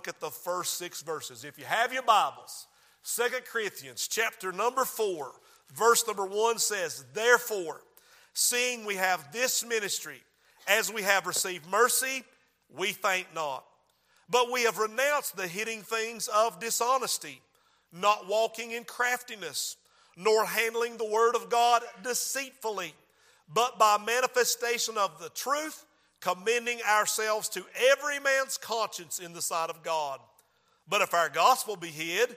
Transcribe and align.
look 0.00 0.08
at 0.08 0.18
the 0.18 0.30
first 0.30 0.78
six 0.78 1.02
verses. 1.02 1.44
If 1.44 1.58
you 1.58 1.66
have 1.66 1.92
your 1.92 2.02
Bibles, 2.02 2.68
Second 3.02 3.42
Corinthians 3.44 4.08
chapter 4.10 4.50
number 4.50 4.86
4, 4.86 5.30
verse 5.74 6.06
number 6.06 6.24
1 6.24 6.58
says, 6.58 7.04
Therefore, 7.12 7.82
seeing 8.32 8.86
we 8.86 8.94
have 8.94 9.30
this 9.30 9.62
ministry, 9.62 10.22
as 10.66 10.90
we 10.90 11.02
have 11.02 11.26
received 11.26 11.70
mercy, 11.70 12.24
we 12.74 12.92
faint 12.92 13.26
not. 13.34 13.62
But 14.30 14.50
we 14.50 14.62
have 14.62 14.78
renounced 14.78 15.36
the 15.36 15.46
hidden 15.46 15.82
things 15.82 16.28
of 16.34 16.60
dishonesty, 16.60 17.42
not 17.92 18.26
walking 18.26 18.70
in 18.70 18.84
craftiness, 18.84 19.76
nor 20.16 20.46
handling 20.46 20.96
the 20.96 21.10
word 21.10 21.36
of 21.36 21.50
God 21.50 21.82
deceitfully, 22.02 22.94
but 23.52 23.78
by 23.78 23.98
manifestation 23.98 24.96
of 24.96 25.20
the 25.20 25.28
truth, 25.28 25.84
commending 26.20 26.78
ourselves 26.88 27.48
to 27.50 27.64
every 27.90 28.18
man's 28.18 28.58
conscience 28.58 29.18
in 29.18 29.32
the 29.32 29.42
sight 29.42 29.70
of 29.70 29.82
God. 29.82 30.20
But 30.88 31.02
if 31.02 31.14
our 31.14 31.28
gospel 31.28 31.76
be 31.76 31.88
hid, 31.88 32.36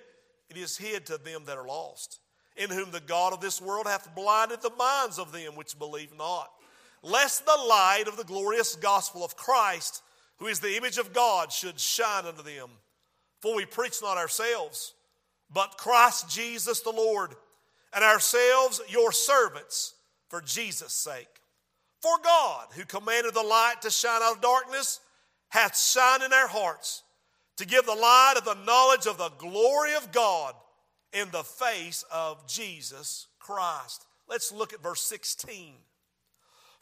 it 0.49 0.57
is 0.57 0.77
hid 0.77 1.05
to 1.07 1.17
them 1.17 1.45
that 1.45 1.57
are 1.57 1.67
lost, 1.67 2.19
in 2.55 2.69
whom 2.69 2.91
the 2.91 2.99
God 2.99 3.33
of 3.33 3.41
this 3.41 3.61
world 3.61 3.87
hath 3.87 4.15
blinded 4.15 4.61
the 4.61 4.75
minds 4.77 5.17
of 5.19 5.31
them 5.31 5.55
which 5.55 5.77
believe 5.77 6.15
not, 6.15 6.49
lest 7.01 7.45
the 7.45 7.63
light 7.67 8.05
of 8.07 8.17
the 8.17 8.23
glorious 8.23 8.75
gospel 8.75 9.25
of 9.25 9.35
Christ, 9.35 10.01
who 10.37 10.47
is 10.47 10.59
the 10.59 10.77
image 10.77 10.97
of 10.97 11.13
God, 11.13 11.51
should 11.51 11.79
shine 11.79 12.25
unto 12.25 12.43
them. 12.43 12.69
For 13.41 13.55
we 13.55 13.65
preach 13.65 14.01
not 14.01 14.17
ourselves, 14.17 14.93
but 15.51 15.77
Christ 15.77 16.29
Jesus 16.29 16.79
the 16.81 16.91
Lord, 16.91 17.35
and 17.93 18.03
ourselves 18.03 18.81
your 18.87 19.11
servants 19.11 19.95
for 20.29 20.39
Jesus' 20.41 20.93
sake. 20.93 21.27
For 22.03 22.17
God, 22.21 22.67
who 22.75 22.83
commanded 22.83 23.33
the 23.33 23.41
light 23.41 23.75
to 23.83 23.89
shine 23.89 24.21
out 24.21 24.35
of 24.35 24.41
darkness, 24.41 24.99
hath 25.47 25.79
shined 25.79 26.21
in 26.21 26.33
our 26.33 26.49
hearts 26.49 27.01
to 27.55 27.65
give 27.65 27.85
the 27.85 27.95
light 27.95 28.33
of 28.37 28.43
the 28.43 28.61
knowledge 28.65 29.07
of 29.07 29.17
the 29.17 29.31
glory 29.37 29.95
of 29.95 30.11
God 30.11 30.53
in 31.13 31.31
the 31.31 31.43
face 31.43 32.03
of 32.11 32.45
Jesus 32.45 33.27
Christ. 33.39 34.05
Let's 34.27 34.51
look 34.51 34.73
at 34.73 34.83
verse 34.83 35.01
16. 35.03 35.75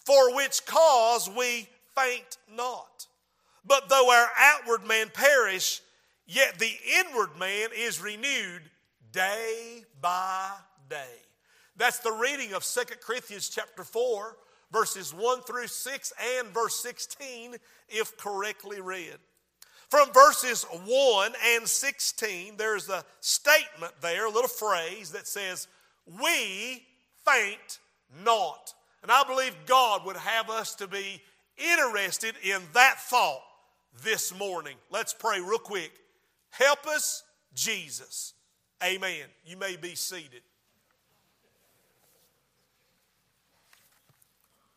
For 0.04 0.36
which 0.36 0.66
cause 0.66 1.30
we 1.30 1.68
faint 1.96 2.38
not. 2.52 3.06
But 3.64 3.90
though 3.90 4.10
our 4.12 4.30
outward 4.40 4.88
man 4.88 5.12
perish, 5.14 5.82
yet 6.26 6.58
the 6.58 6.72
inward 7.00 7.38
man 7.38 7.70
is 7.78 8.02
renewed 8.02 8.64
day 9.12 9.84
by 10.02 10.50
day. 10.90 11.20
That's 11.78 12.00
the 12.00 12.12
reading 12.12 12.54
of 12.54 12.64
Second 12.64 13.02
Corinthians 13.02 13.50
chapter 13.50 13.84
4, 13.84 14.36
verses 14.72 15.14
1 15.14 15.42
through 15.42 15.68
6 15.68 16.14
and 16.40 16.48
verse 16.50 16.76
16, 16.76 17.56
if 17.90 18.18
correctly 18.18 18.82
read. 18.82 19.18
From 19.90 20.12
verses 20.14 20.66
1 20.86 21.34
and 21.54 21.68
16, 21.68 22.56
there's 22.58 22.88
a 22.90 23.04
statement 23.20 23.94
there, 24.02 24.26
a 24.26 24.32
little 24.32 24.48
phrase 24.48 25.12
that 25.12 25.28
says, 25.28 25.68
We 26.06 26.86
faint 27.26 27.80
not. 28.24 28.74
And 29.02 29.12
I 29.12 29.24
believe 29.26 29.56
God 29.66 30.06
would 30.06 30.16
have 30.16 30.50
us 30.50 30.76
to 30.76 30.88
be 30.88 31.22
interested 31.58 32.36
in 32.44 32.62
that 32.74 32.96
thought 33.00 33.42
this 34.04 34.34
morning. 34.38 34.78
Let's 34.90 35.14
pray 35.14 35.42
real 35.42 35.60
quick. 35.60 35.92
Help 36.52 36.88
us, 36.88 37.24
Jesus. 37.54 38.34
Amen. 38.84 39.26
You 39.46 39.58
may 39.58 39.76
be 39.76 39.96
seated. 39.96 40.42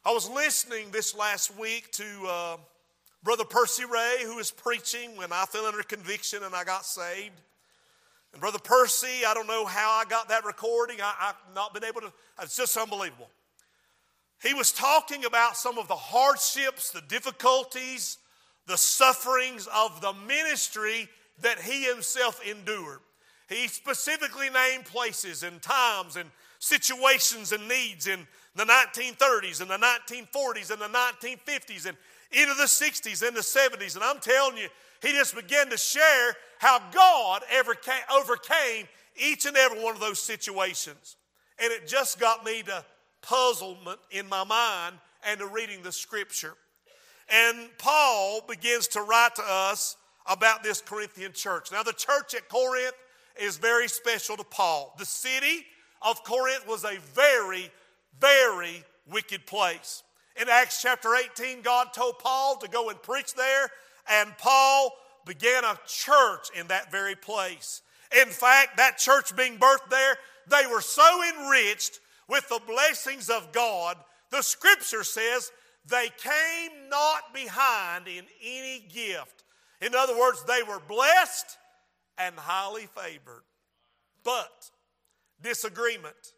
I 0.07 0.13
was 0.13 0.29
listening 0.29 0.91
this 0.91 1.17
last 1.17 1.59
week 1.59 1.91
to 1.93 2.05
uh, 2.29 2.57
Brother 3.23 3.45
Percy 3.45 3.87
Ray, 3.87 4.17
who 4.23 4.37
was 4.37 4.51
preaching 4.51 5.17
when 5.17 5.33
I 5.33 5.47
fell 5.47 5.65
under 5.65 5.83
conviction 5.83 6.43
and 6.43 6.55
I 6.55 6.63
got 6.63 6.85
saved. 6.85 7.41
And 8.33 8.41
Brother 8.41 8.59
Percy, 8.59 9.25
I 9.27 9.33
don't 9.33 9.47
know 9.47 9.65
how 9.65 9.93
I 9.93 10.05
got 10.05 10.29
that 10.29 10.45
recording. 10.45 11.01
I, 11.01 11.15
have 11.21 11.37
not 11.55 11.73
been 11.73 11.85
able 11.85 12.03
to, 12.03 12.13
it's 12.43 12.55
just 12.55 12.77
unbelievable. 12.77 13.31
He 14.43 14.53
was 14.53 14.73
talking 14.73 15.25
about 15.25 15.57
some 15.57 15.79
of 15.79 15.89
the 15.89 15.95
hardships, 15.95 16.91
the 16.91 17.01
difficulties, 17.09 18.19
the 18.67 18.77
sufferings 18.77 19.67
of 19.75 20.03
the 20.03 20.13
ministry 20.29 21.09
that 21.41 21.59
he 21.59 21.85
himself 21.85 22.47
endured. 22.47 23.01
He 23.49 23.69
specifically 23.69 24.51
named 24.51 24.85
places 24.85 25.45
and 25.45 25.63
times 25.63 26.17
and 26.17 26.29
situations 26.59 27.53
and 27.53 27.67
needs 27.69 28.07
in 28.07 28.27
the 28.55 28.65
1930s 28.65 29.61
and 29.61 29.71
the 29.71 29.79
1940s 29.79 30.71
and 30.71 30.81
the 30.81 30.87
1950s 30.87 31.87
and 31.87 31.97
into 32.31 32.55
the 32.55 32.65
60s 32.65 33.27
and 33.27 33.37
the 33.37 33.41
70s. 33.41 33.95
And 33.95 34.05
I'm 34.05 34.19
telling 34.21 34.57
you, 34.57 34.69
he 35.03 35.13
just 35.13 35.35
began 35.35 35.69
to 35.71 35.77
share 35.77 36.35
how 36.59 36.81
God 36.93 37.43
ever 37.53 37.75
came, 37.75 38.03
overcame 38.13 38.87
each 39.17 39.47
and 39.47 39.57
every 39.57 39.83
one 39.83 39.95
of 39.95 40.01
those 40.01 40.19
situations. 40.19 41.17
And 41.59 41.73
it 41.73 41.87
just 41.87 42.19
got 42.19 42.45
me 42.45 42.63
to 42.63 42.85
puzzlement 43.23 43.99
in 44.11 44.29
my 44.29 44.45
mind 44.45 44.97
and 45.27 45.39
to 45.41 45.47
reading 45.47 45.83
the 45.83 45.93
scripture. 45.93 46.55
And 47.29 47.69
Paul 47.79 48.43
begins 48.49 48.89
to 48.89 49.03
write 49.03 49.35
to 49.37 49.43
us 49.47 49.97
about 50.27 50.63
this 50.63 50.81
Corinthian 50.81 51.33
church. 51.33 51.71
Now, 51.73 51.83
the 51.83 51.93
church 51.93 52.35
at 52.35 52.49
Corinth 52.49 52.95
is 53.41 53.57
very 53.57 53.89
special 53.89 54.37
to 54.37 54.45
Paul. 54.45 54.95
The 54.99 55.05
city 55.05 55.67
of 56.03 56.23
Corinth 56.25 56.67
was 56.69 56.85
a 56.85 56.99
very, 57.15 57.71
very 58.21 58.85
wicked 59.11 59.47
place. 59.47 60.03
In 60.41 60.49
Acts 60.49 60.83
chapter 60.83 61.15
18, 61.15 61.63
God 61.63 61.93
told 61.93 62.19
Paul 62.19 62.57
to 62.57 62.69
go 62.69 62.91
and 62.91 63.01
preach 63.03 63.35
there, 63.35 63.69
and 64.11 64.37
Paul 64.39 64.93
began 65.27 65.65
a 65.65 65.79
church 65.87 66.49
in 66.59 66.67
that 66.69 66.91
very 66.91 67.15
place. 67.15 67.83
In 68.21 68.29
fact, 68.29 68.77
that 68.77 68.99
church 68.99 69.35
being 69.37 69.59
birthed 69.59 69.91
there, 69.91 70.17
they 70.49 70.67
were 70.71 70.81
so 70.81 71.23
enriched 71.37 72.01
with 72.29 72.49
the 72.49 72.61
blessings 72.67 73.31
of 73.31 73.53
God, 73.53 73.97
the 74.31 74.43
scripture 74.43 75.05
says 75.05 75.53
they 75.87 76.09
came 76.19 76.89
not 76.89 77.35
behind 77.35 78.09
in 78.09 78.25
any 78.43 78.85
gift. 78.93 79.45
In 79.81 79.95
other 79.95 80.19
words, 80.19 80.43
they 80.45 80.63
were 80.63 80.81
blessed 80.89 81.59
and 82.17 82.35
highly 82.37 82.87
favored. 82.87 83.43
But 84.23 84.71
disagreement, 85.43 86.33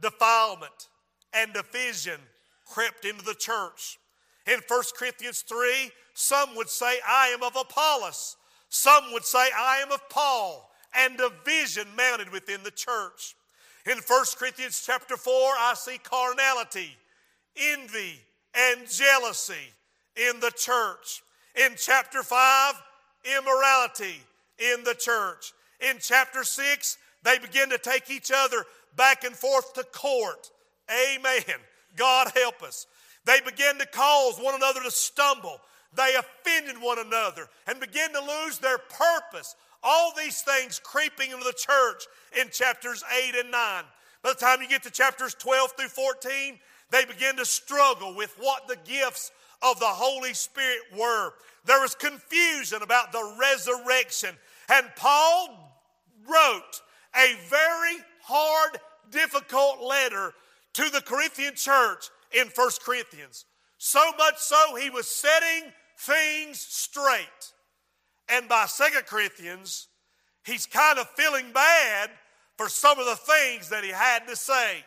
defilement, 0.00 0.88
and 1.34 1.52
division 1.52 2.20
crept 2.66 3.04
into 3.04 3.24
the 3.24 3.34
church. 3.34 3.98
In 4.46 4.60
1 4.66 4.82
Corinthians 4.98 5.42
3, 5.42 5.90
some 6.14 6.54
would 6.56 6.68
say, 6.68 6.98
I 7.06 7.28
am 7.28 7.42
of 7.42 7.56
Apollos. 7.56 8.36
Some 8.68 9.12
would 9.12 9.24
say, 9.24 9.48
I 9.56 9.78
am 9.78 9.92
of 9.92 10.08
Paul. 10.08 10.70
And 10.94 11.18
division 11.18 11.88
mounted 11.96 12.30
within 12.30 12.62
the 12.62 12.70
church. 12.70 13.34
In 13.86 13.98
1 13.98 14.24
Corinthians 14.38 14.82
chapter 14.86 15.16
4, 15.16 15.32
I 15.32 15.74
see 15.76 15.98
carnality, 15.98 16.96
envy, 17.56 18.20
and 18.54 18.88
jealousy 18.88 19.72
in 20.16 20.40
the 20.40 20.52
church. 20.56 21.22
In 21.56 21.72
chapter 21.76 22.22
5, 22.22 22.74
immorality 23.38 24.20
in 24.58 24.84
the 24.84 24.94
church. 24.94 25.52
In 25.80 25.96
chapter 26.00 26.44
6, 26.44 26.98
they 27.24 27.38
begin 27.38 27.70
to 27.70 27.78
take 27.78 28.10
each 28.10 28.30
other 28.34 28.64
back 28.96 29.24
and 29.24 29.34
forth 29.34 29.74
to 29.74 29.84
court. 29.84 30.50
Amen. 30.90 31.58
God 31.96 32.32
help 32.34 32.62
us. 32.62 32.86
They 33.24 33.40
begin 33.40 33.78
to 33.78 33.86
cause 33.86 34.38
one 34.38 34.54
another 34.54 34.82
to 34.82 34.90
stumble. 34.90 35.60
They 35.94 36.14
offended 36.16 36.80
one 36.80 36.98
another 36.98 37.48
and 37.66 37.80
begin 37.80 38.12
to 38.12 38.20
lose 38.20 38.58
their 38.58 38.78
purpose. 38.78 39.54
All 39.82 40.12
these 40.16 40.42
things 40.42 40.80
creeping 40.82 41.30
into 41.30 41.44
the 41.44 41.54
church 41.56 42.04
in 42.40 42.50
chapters 42.50 43.02
8 43.28 43.34
and 43.36 43.50
9. 43.50 43.84
By 44.22 44.30
the 44.30 44.34
time 44.34 44.60
you 44.60 44.68
get 44.68 44.82
to 44.84 44.90
chapters 44.90 45.34
12 45.34 45.72
through 45.78 45.88
14, 45.88 46.58
they 46.90 47.04
begin 47.04 47.36
to 47.36 47.44
struggle 47.44 48.14
with 48.14 48.34
what 48.38 48.66
the 48.66 48.78
gifts 48.84 49.30
of 49.62 49.78
the 49.78 49.86
Holy 49.86 50.34
Spirit 50.34 50.80
were. 50.98 51.32
There 51.64 51.80
was 51.80 51.94
confusion 51.94 52.82
about 52.82 53.12
the 53.12 53.36
resurrection. 53.38 54.30
And 54.70 54.86
Paul 54.96 55.80
wrote 56.26 56.82
a 57.16 57.34
very 57.48 57.98
hard, 58.22 58.78
difficult 59.10 59.82
letter 59.82 60.34
to 60.74 60.90
the 60.90 61.00
Corinthian 61.00 61.54
church 61.54 62.10
in 62.32 62.48
1 62.54 62.70
Corinthians. 62.84 63.46
So 63.78 64.00
much 64.18 64.38
so, 64.38 64.76
he 64.76 64.90
was 64.90 65.06
setting 65.06 65.70
things 65.98 66.58
straight. 66.58 67.52
And 68.28 68.48
by 68.48 68.66
Second 68.66 69.06
Corinthians, 69.06 69.88
he's 70.44 70.66
kind 70.66 70.98
of 70.98 71.08
feeling 71.10 71.52
bad 71.52 72.10
for 72.56 72.68
some 72.68 72.98
of 72.98 73.06
the 73.06 73.16
things 73.16 73.68
that 73.68 73.84
he 73.84 73.90
had 73.90 74.26
to 74.28 74.36
say. 74.36 74.84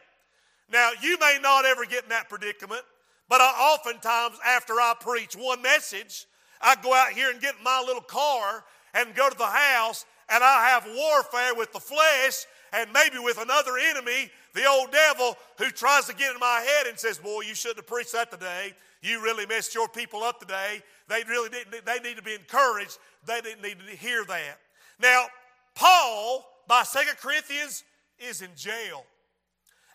Now, 0.72 0.92
you 1.01 1.18
may 1.19 1.38
not 1.42 1.66
ever 1.66 1.86
get 1.86 2.04
in 2.04 2.10
that 2.10 2.30
predicament, 2.30 2.81
but 3.30 3.42
I 3.42 3.74
oftentimes, 3.74 4.38
after 4.45 4.74
I 4.74 4.94
preach 5.00 5.36
one 5.36 5.62
message, 5.62 6.25
I 6.62 6.75
go 6.81 6.94
out 6.94 7.12
here 7.12 7.30
and 7.30 7.42
get 7.42 7.56
my 7.63 7.83
little 7.86 8.01
car 8.01 8.63
and 8.94 9.13
go 9.16 9.30
to 9.30 9.38
the 9.38 9.45
house, 9.45 10.06
and 10.30 10.44
I 10.44 10.69
have 10.69 10.86
warfare 10.86 11.56
with 11.56 11.72
the 11.72 11.80
flesh 11.80 12.45
and 12.74 12.90
maybe 12.94 13.19
with 13.19 13.38
another 13.38 13.78
enemy 13.78 14.30
The 14.57 14.65
old 14.65 14.92
devil 14.92 15.38
who 15.59 15.69
tries 15.69 16.06
to 16.06 16.15
get 16.15 16.33
in 16.33 16.39
my 16.39 16.65
head 16.68 16.88
and 16.88 16.98
says, 16.98 17.19
Boy, 17.19 17.42
you 17.42 17.54
shouldn't 17.54 17.77
have 17.77 17.86
preached 17.86 18.13
that 18.13 18.31
today. 18.31 18.74
You 19.04 19.21
really 19.24 19.45
messed 19.45 19.75
your 19.75 19.88
people 19.88 20.24
up 20.24 20.39
today. 20.39 20.81
They 21.07 21.21
really 21.30 21.50
didn't, 21.50 21.86
they 21.86 22.00
need 22.00 22.18
to 22.18 22.24
be 22.24 22.33
encouraged. 22.33 22.98
They 23.27 23.39
didn't 23.42 23.62
need 23.62 23.77
to 23.88 23.95
hear 23.95 24.25
that. 24.25 24.57
Now, 25.00 25.27
Paul, 25.75 26.44
by 26.68 26.81
Second 26.81 27.18
Corinthians, 27.21 27.83
is 28.18 28.42
in 28.42 28.50
jail. 28.56 29.06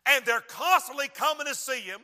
And 0.07 0.25
they're 0.25 0.41
constantly 0.43 1.09
coming 1.09 1.49
to 1.49 1.57
see 1.57 1.81
him. 1.81 1.99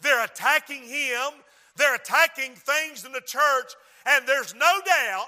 They're 0.00 0.22
attacking 0.22 0.84
him. 0.84 1.32
They're 1.74 1.96
attacking 1.96 2.52
things 2.54 3.04
in 3.04 3.10
the 3.10 3.22
church. 3.22 3.72
And 4.06 4.24
there's 4.24 4.54
no 4.54 4.80
doubt 4.86 5.26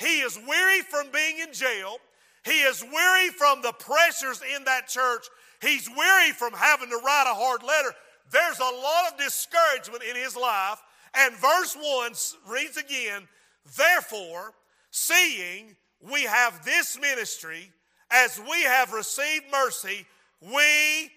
he 0.00 0.18
is 0.18 0.36
weary 0.48 0.80
from 0.80 1.06
being 1.12 1.38
in 1.46 1.52
jail. 1.52 1.98
He 2.44 2.62
is 2.62 2.82
weary 2.82 3.28
from 3.28 3.62
the 3.62 3.72
pressures 3.72 4.42
in 4.56 4.64
that 4.64 4.88
church. 4.88 5.26
He's 5.60 5.88
weary 5.88 6.32
from 6.32 6.52
having 6.52 6.88
to 6.90 6.96
write 6.96 7.24
a 7.26 7.34
hard 7.34 7.62
letter. 7.62 7.90
There's 8.30 8.58
a 8.58 8.62
lot 8.62 9.12
of 9.12 9.18
discouragement 9.18 10.02
in 10.02 10.16
his 10.16 10.36
life. 10.36 10.82
And 11.14 11.34
verse 11.36 11.76
1 11.80 12.12
reads 12.48 12.76
again, 12.76 13.28
Therefore, 13.76 14.52
seeing 14.90 15.76
we 16.00 16.22
have 16.22 16.64
this 16.64 16.98
ministry, 17.00 17.70
as 18.10 18.38
we 18.38 18.62
have 18.62 18.92
received 18.92 19.44
mercy, 19.50 20.06
we 20.40 21.10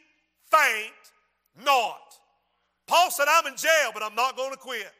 faint 0.50 0.94
not. 1.63 2.00
Paul 2.88 3.12
said, 3.12 3.25
I'm 3.30 3.48
in 3.48 3.57
jail, 3.57 3.92
but 3.94 4.01
I'm 4.01 4.16
not 4.16 4.38
going 4.38 4.51
to 4.51 4.57
quit. 4.57 4.92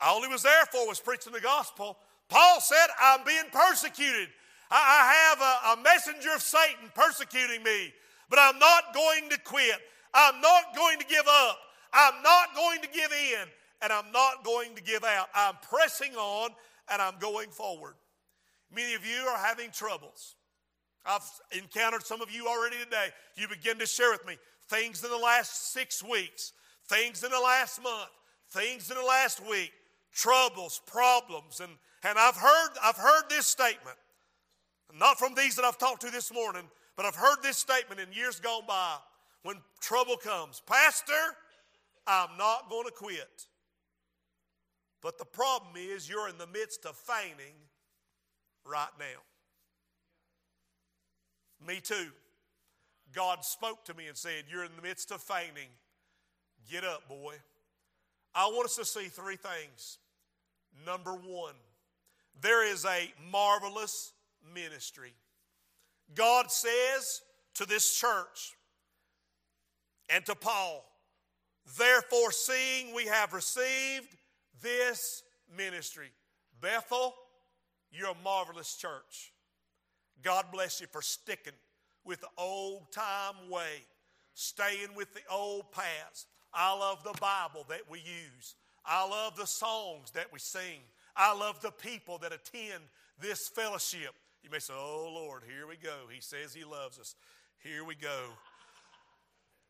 All 0.00 0.22
he 0.22 0.28
was 0.28 0.42
there 0.42 0.66
for 0.66 0.86
was 0.86 1.00
preaching 1.00 1.32
the 1.32 1.40
gospel. 1.40 1.98
Paul 2.28 2.60
said, 2.60 2.86
I'm 3.00 3.24
being 3.24 3.44
persecuted. 3.50 4.28
I 4.70 5.32
have 5.32 5.78
a, 5.78 5.82
messenger 5.82 6.34
of 6.34 6.42
Satan 6.42 6.92
persecuting 6.94 7.62
me, 7.62 7.92
but 8.28 8.38
I'm 8.38 8.58
not 8.58 8.94
going 8.94 9.30
to 9.30 9.38
quit. 9.40 9.78
I'm 10.14 10.40
not 10.40 10.74
going 10.74 10.98
to 10.98 11.06
give 11.06 11.26
up. 11.28 11.58
I'm 11.92 12.22
not 12.22 12.54
going 12.54 12.80
to 12.82 12.88
give 12.88 13.10
in, 13.12 13.46
and 13.82 13.92
I'm 13.92 14.10
not 14.12 14.44
going 14.44 14.74
to 14.74 14.82
give 14.82 15.04
out. 15.04 15.28
I'm 15.34 15.54
pressing 15.70 16.14
on 16.16 16.50
and 16.90 17.00
I'm 17.00 17.18
going 17.18 17.50
forward. 17.50 17.94
Many 18.74 18.94
of 18.94 19.04
you 19.06 19.26
are 19.28 19.38
having 19.38 19.70
troubles. 19.70 20.34
I've 21.06 21.22
encountered 21.52 22.04
some 22.04 22.20
of 22.20 22.30
you 22.30 22.46
already 22.46 22.76
today. 22.82 23.08
You 23.36 23.48
begin 23.48 23.78
to 23.78 23.86
share 23.86 24.10
with 24.10 24.26
me 24.26 24.36
things 24.68 25.02
in 25.02 25.10
the 25.10 25.16
last 25.16 25.72
six 25.72 26.02
weeks, 26.02 26.52
things 26.86 27.24
in 27.24 27.30
the 27.30 27.40
last 27.40 27.82
month, 27.82 28.10
things 28.50 28.90
in 28.90 28.96
the 28.96 29.04
last 29.04 29.40
week, 29.48 29.72
troubles, 30.12 30.80
problems, 30.86 31.60
and, 31.60 31.72
and 32.04 32.18
I've 32.18 32.36
heard 32.36 32.68
I've 32.82 32.96
heard 32.96 33.24
this 33.30 33.46
statement. 33.46 33.96
Not 34.94 35.18
from 35.18 35.34
these 35.34 35.54
that 35.56 35.64
I've 35.64 35.78
talked 35.78 36.02
to 36.02 36.10
this 36.10 36.32
morning, 36.32 36.64
but 36.98 37.06
I've 37.06 37.14
heard 37.14 37.36
this 37.44 37.56
statement 37.56 38.00
in 38.00 38.12
years 38.12 38.40
gone 38.40 38.64
by 38.66 38.96
when 39.44 39.58
trouble 39.80 40.16
comes. 40.16 40.60
Pastor, 40.66 41.12
I'm 42.08 42.36
not 42.36 42.68
going 42.68 42.86
to 42.86 42.90
quit. 42.90 43.46
But 45.00 45.16
the 45.16 45.24
problem 45.24 45.74
is 45.76 46.08
you're 46.08 46.28
in 46.28 46.38
the 46.38 46.48
midst 46.48 46.84
of 46.86 46.96
fainting 46.96 47.54
right 48.66 48.88
now. 48.98 49.22
Me 51.64 51.78
too. 51.80 52.08
God 53.14 53.44
spoke 53.44 53.84
to 53.84 53.94
me 53.94 54.08
and 54.08 54.16
said, 54.16 54.46
You're 54.50 54.64
in 54.64 54.72
the 54.74 54.82
midst 54.82 55.12
of 55.12 55.20
fainting. 55.20 55.68
Get 56.68 56.82
up, 56.82 57.08
boy. 57.08 57.36
I 58.34 58.46
want 58.46 58.64
us 58.64 58.74
to 58.74 58.84
see 58.84 59.06
three 59.06 59.36
things. 59.36 59.98
Number 60.84 61.12
one, 61.12 61.54
there 62.40 62.68
is 62.68 62.84
a 62.84 63.12
marvelous 63.30 64.14
ministry. 64.52 65.12
God 66.14 66.50
says 66.50 67.22
to 67.54 67.66
this 67.66 67.94
church 67.94 68.56
and 70.08 70.24
to 70.26 70.34
Paul, 70.34 70.84
Therefore, 71.76 72.32
seeing 72.32 72.94
we 72.94 73.06
have 73.06 73.34
received 73.34 74.16
this 74.62 75.22
ministry, 75.54 76.08
Bethel, 76.60 77.14
you're 77.92 78.10
a 78.10 78.24
marvelous 78.24 78.74
church. 78.76 79.32
God 80.22 80.46
bless 80.52 80.80
you 80.80 80.86
for 80.90 81.02
sticking 81.02 81.52
with 82.04 82.20
the 82.20 82.28
old 82.38 82.90
time 82.90 83.50
way, 83.50 83.84
staying 84.34 84.94
with 84.96 85.12
the 85.14 85.20
old 85.30 85.70
paths. 85.72 86.26
I 86.52 86.76
love 86.76 87.04
the 87.04 87.16
Bible 87.20 87.66
that 87.68 87.82
we 87.88 87.98
use. 87.98 88.54
I 88.84 89.06
love 89.06 89.36
the 89.36 89.46
songs 89.46 90.10
that 90.12 90.32
we 90.32 90.38
sing. 90.38 90.80
I 91.14 91.36
love 91.36 91.60
the 91.60 91.70
people 91.70 92.18
that 92.18 92.32
attend 92.32 92.84
this 93.20 93.48
fellowship. 93.48 94.14
You 94.42 94.50
may 94.50 94.58
say, 94.58 94.74
Oh 94.76 95.10
Lord, 95.14 95.42
here 95.46 95.66
we 95.66 95.76
go. 95.76 96.06
He 96.12 96.20
says 96.20 96.54
He 96.54 96.64
loves 96.64 96.98
us. 96.98 97.14
Here 97.62 97.84
we 97.84 97.94
go. 97.94 98.30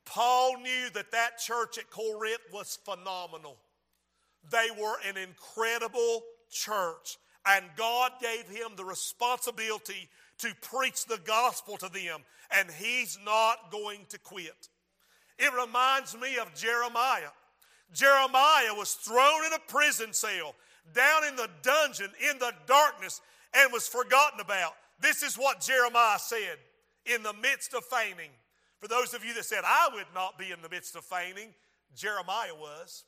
Paul 0.04 0.58
knew 0.60 0.88
that 0.94 1.12
that 1.12 1.38
church 1.38 1.78
at 1.78 1.90
Corinth 1.90 2.40
was 2.52 2.78
phenomenal. 2.84 3.58
They 4.50 4.68
were 4.80 4.96
an 5.06 5.16
incredible 5.16 6.22
church, 6.50 7.18
and 7.46 7.64
God 7.76 8.12
gave 8.20 8.48
him 8.48 8.70
the 8.76 8.84
responsibility 8.84 10.08
to 10.38 10.54
preach 10.62 11.04
the 11.04 11.20
gospel 11.24 11.76
to 11.76 11.88
them, 11.88 12.20
and 12.56 12.70
he's 12.70 13.18
not 13.24 13.70
going 13.70 14.06
to 14.08 14.18
quit. 14.18 14.68
It 15.38 15.52
reminds 15.52 16.16
me 16.16 16.38
of 16.38 16.54
Jeremiah. 16.54 17.30
Jeremiah 17.92 18.74
was 18.74 18.94
thrown 18.94 19.44
in 19.46 19.52
a 19.52 19.72
prison 19.72 20.12
cell, 20.12 20.54
down 20.94 21.24
in 21.24 21.36
the 21.36 21.50
dungeon, 21.62 22.10
in 22.30 22.38
the 22.38 22.52
darkness, 22.66 23.20
and 23.54 23.72
was 23.72 23.88
forgotten 23.88 24.40
about. 24.40 24.74
This 25.00 25.22
is 25.22 25.36
what 25.36 25.60
Jeremiah 25.60 26.18
said 26.18 26.58
in 27.06 27.22
the 27.22 27.32
midst 27.34 27.74
of 27.74 27.84
fainting. 27.84 28.30
For 28.80 28.88
those 28.88 29.14
of 29.14 29.24
you 29.24 29.34
that 29.34 29.44
said, 29.44 29.62
I 29.64 29.88
would 29.94 30.06
not 30.14 30.38
be 30.38 30.50
in 30.50 30.62
the 30.62 30.68
midst 30.68 30.96
of 30.96 31.04
fainting, 31.04 31.54
Jeremiah 31.94 32.54
was. 32.54 33.04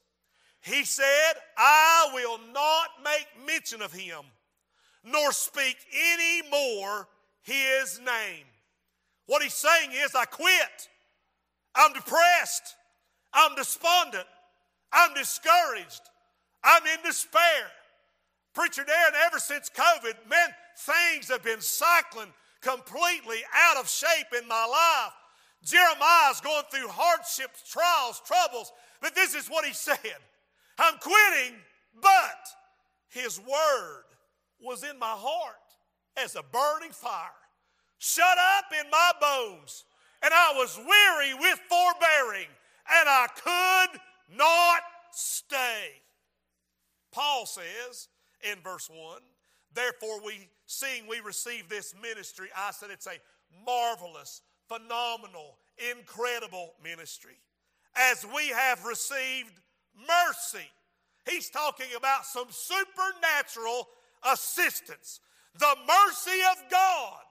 He 0.62 0.84
said, 0.84 1.32
I 1.56 2.10
will 2.12 2.38
not 2.52 2.88
make 3.02 3.46
mention 3.46 3.80
of 3.80 3.92
him, 3.92 4.20
nor 5.04 5.32
speak 5.32 5.76
any 5.94 6.48
more 6.50 7.08
his 7.42 7.98
name. 7.98 8.44
What 9.26 9.42
he's 9.42 9.54
saying 9.54 9.90
is, 9.92 10.14
I 10.14 10.24
quit. 10.24 10.88
I'm 11.74 11.92
depressed. 11.92 12.76
I'm 13.32 13.54
despondent. 13.54 14.26
I'm 14.92 15.14
discouraged. 15.14 16.02
I'm 16.64 16.82
in 16.86 17.02
despair. 17.04 17.70
Preacher 18.54 18.82
Darren, 18.82 19.26
ever 19.26 19.38
since 19.38 19.70
COVID, 19.70 20.28
man, 20.28 20.48
things 20.76 21.28
have 21.28 21.42
been 21.42 21.60
cycling 21.60 22.32
completely 22.60 23.38
out 23.54 23.76
of 23.76 23.88
shape 23.88 24.26
in 24.40 24.46
my 24.48 24.66
life. 24.66 25.12
Jeremiah's 25.64 26.40
going 26.40 26.64
through 26.70 26.88
hardships, 26.88 27.62
trials, 27.70 28.20
troubles, 28.24 28.72
but 29.00 29.14
this 29.14 29.34
is 29.34 29.48
what 29.48 29.64
he 29.64 29.72
said 29.72 29.98
I'm 30.78 30.94
quitting, 30.98 31.56
but 32.00 32.48
his 33.08 33.38
word 33.38 34.04
was 34.60 34.82
in 34.82 34.98
my 34.98 35.14
heart 35.16 35.56
as 36.16 36.34
a 36.34 36.42
burning 36.42 36.92
fire, 36.92 37.28
shut 37.98 38.38
up 38.56 38.64
in 38.78 38.90
my 38.90 39.12
bones, 39.20 39.84
and 40.22 40.32
I 40.32 40.52
was 40.56 40.78
weary 40.78 41.34
with 41.34 41.60
forbearing, 41.68 42.48
and 42.90 43.08
I 43.08 43.26
could 43.36 44.00
not 44.36 44.80
stay. 45.12 46.02
Paul 47.12 47.46
says 47.46 48.08
in 48.50 48.58
verse 48.62 48.88
1, 48.90 49.20
therefore 49.74 50.24
we 50.24 50.48
seeing 50.66 51.06
we 51.08 51.20
receive 51.20 51.68
this 51.68 51.94
ministry, 52.00 52.48
I 52.56 52.70
said 52.72 52.90
it's 52.90 53.06
a 53.06 53.18
marvelous, 53.66 54.42
phenomenal, 54.68 55.56
incredible 55.90 56.74
ministry. 56.82 57.38
As 57.96 58.24
we 58.24 58.48
have 58.48 58.84
received 58.84 59.52
mercy. 59.96 60.66
He's 61.28 61.50
talking 61.50 61.86
about 61.96 62.24
some 62.24 62.46
supernatural 62.50 63.88
assistance. 64.32 65.20
The 65.58 65.74
mercy 65.86 66.38
of 66.52 66.70
God. 66.70 67.22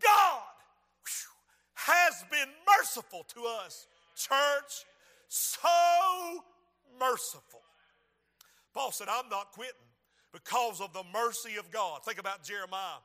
God 0.00 0.42
has 1.74 2.24
been 2.30 2.48
merciful 2.78 3.24
to 3.34 3.44
us, 3.64 3.86
church. 4.16 4.84
So 5.28 5.68
merciful. 6.98 7.60
Paul 8.74 8.92
said, 8.92 9.08
I'm 9.10 9.28
not 9.28 9.52
quitting 9.52 9.74
because 10.44 10.80
of 10.80 10.92
the 10.92 11.02
mercy 11.12 11.56
of 11.58 11.70
God. 11.70 12.04
Think 12.04 12.18
about 12.18 12.42
Jeremiah. 12.42 13.02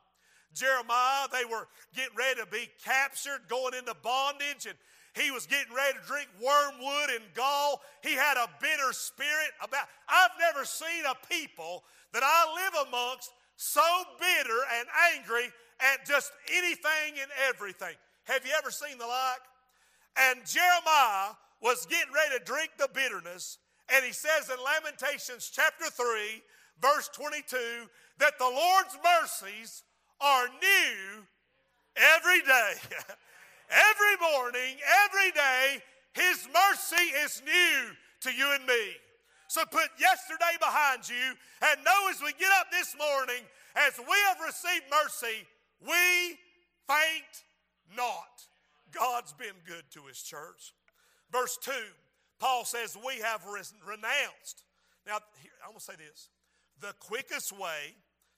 Jeremiah, 0.54 1.26
they 1.32 1.44
were 1.44 1.66
getting 1.94 2.16
ready 2.16 2.40
to 2.40 2.46
be 2.46 2.68
captured, 2.84 3.40
going 3.48 3.74
into 3.74 3.94
bondage, 4.02 4.66
and 4.66 4.76
he 5.14 5.30
was 5.30 5.46
getting 5.46 5.74
ready 5.74 5.98
to 5.98 6.06
drink 6.06 6.28
wormwood 6.42 7.10
and 7.10 7.22
gall. 7.34 7.82
He 8.02 8.14
had 8.14 8.36
a 8.36 8.48
bitter 8.60 8.92
spirit 8.92 9.50
about. 9.62 9.86
I've 10.08 10.34
never 10.38 10.64
seen 10.64 11.04
a 11.06 11.14
people 11.28 11.84
that 12.12 12.22
I 12.22 12.54
live 12.54 12.88
amongst 12.88 13.32
so 13.56 13.82
bitter 14.18 14.58
and 14.78 14.86
angry 15.14 15.50
at 15.80 16.06
just 16.06 16.32
anything 16.52 17.20
and 17.20 17.30
everything. 17.48 17.94
Have 18.24 18.44
you 18.46 18.52
ever 18.58 18.70
seen 18.70 18.98
the 18.98 19.06
like? 19.06 19.42
And 20.16 20.46
Jeremiah 20.46 21.34
was 21.60 21.86
getting 21.86 22.12
ready 22.12 22.38
to 22.38 22.44
drink 22.44 22.70
the 22.78 22.88
bitterness, 22.92 23.58
and 23.92 24.04
he 24.04 24.12
says 24.12 24.50
in 24.50 24.56
Lamentations 24.62 25.50
chapter 25.52 25.86
3, 25.86 26.42
verse 26.80 27.08
22, 27.14 27.56
that 28.18 28.38
the 28.38 28.44
Lord's 28.44 28.98
mercies 29.02 29.82
are 30.20 30.46
new 30.48 31.24
every 31.96 32.40
day. 32.42 32.72
Every 33.70 34.16
morning, 34.20 34.76
every 35.06 35.32
day, 35.32 35.82
His 36.12 36.46
mercy 36.52 37.02
is 37.24 37.42
new 37.44 37.90
to 38.20 38.30
you 38.30 38.52
and 38.52 38.64
me. 38.66 38.92
So 39.48 39.62
put 39.64 39.88
yesterday 39.98 40.54
behind 40.60 41.08
you 41.08 41.34
and 41.62 41.84
know 41.84 42.08
as 42.10 42.20
we 42.20 42.32
get 42.38 42.50
up 42.60 42.66
this 42.70 42.94
morning, 42.96 43.42
as 43.74 43.98
we 43.98 44.16
have 44.28 44.38
received 44.44 44.84
mercy, 44.90 45.46
we 45.80 46.36
faint 46.86 47.34
not. 47.96 48.46
God's 48.92 49.32
been 49.32 49.56
good 49.66 49.84
to 49.92 50.02
His 50.06 50.22
church. 50.22 50.74
Verse 51.32 51.58
2, 51.62 51.72
Paul 52.38 52.64
says, 52.64 52.96
We 53.04 53.20
have 53.20 53.42
renounced. 53.46 54.64
Now, 55.06 55.18
here, 55.42 55.52
I'm 55.64 55.70
going 55.70 55.78
to 55.78 55.84
say 55.84 55.94
this. 55.98 56.28
The 56.80 56.94
quickest 57.00 57.52
way 57.52 57.94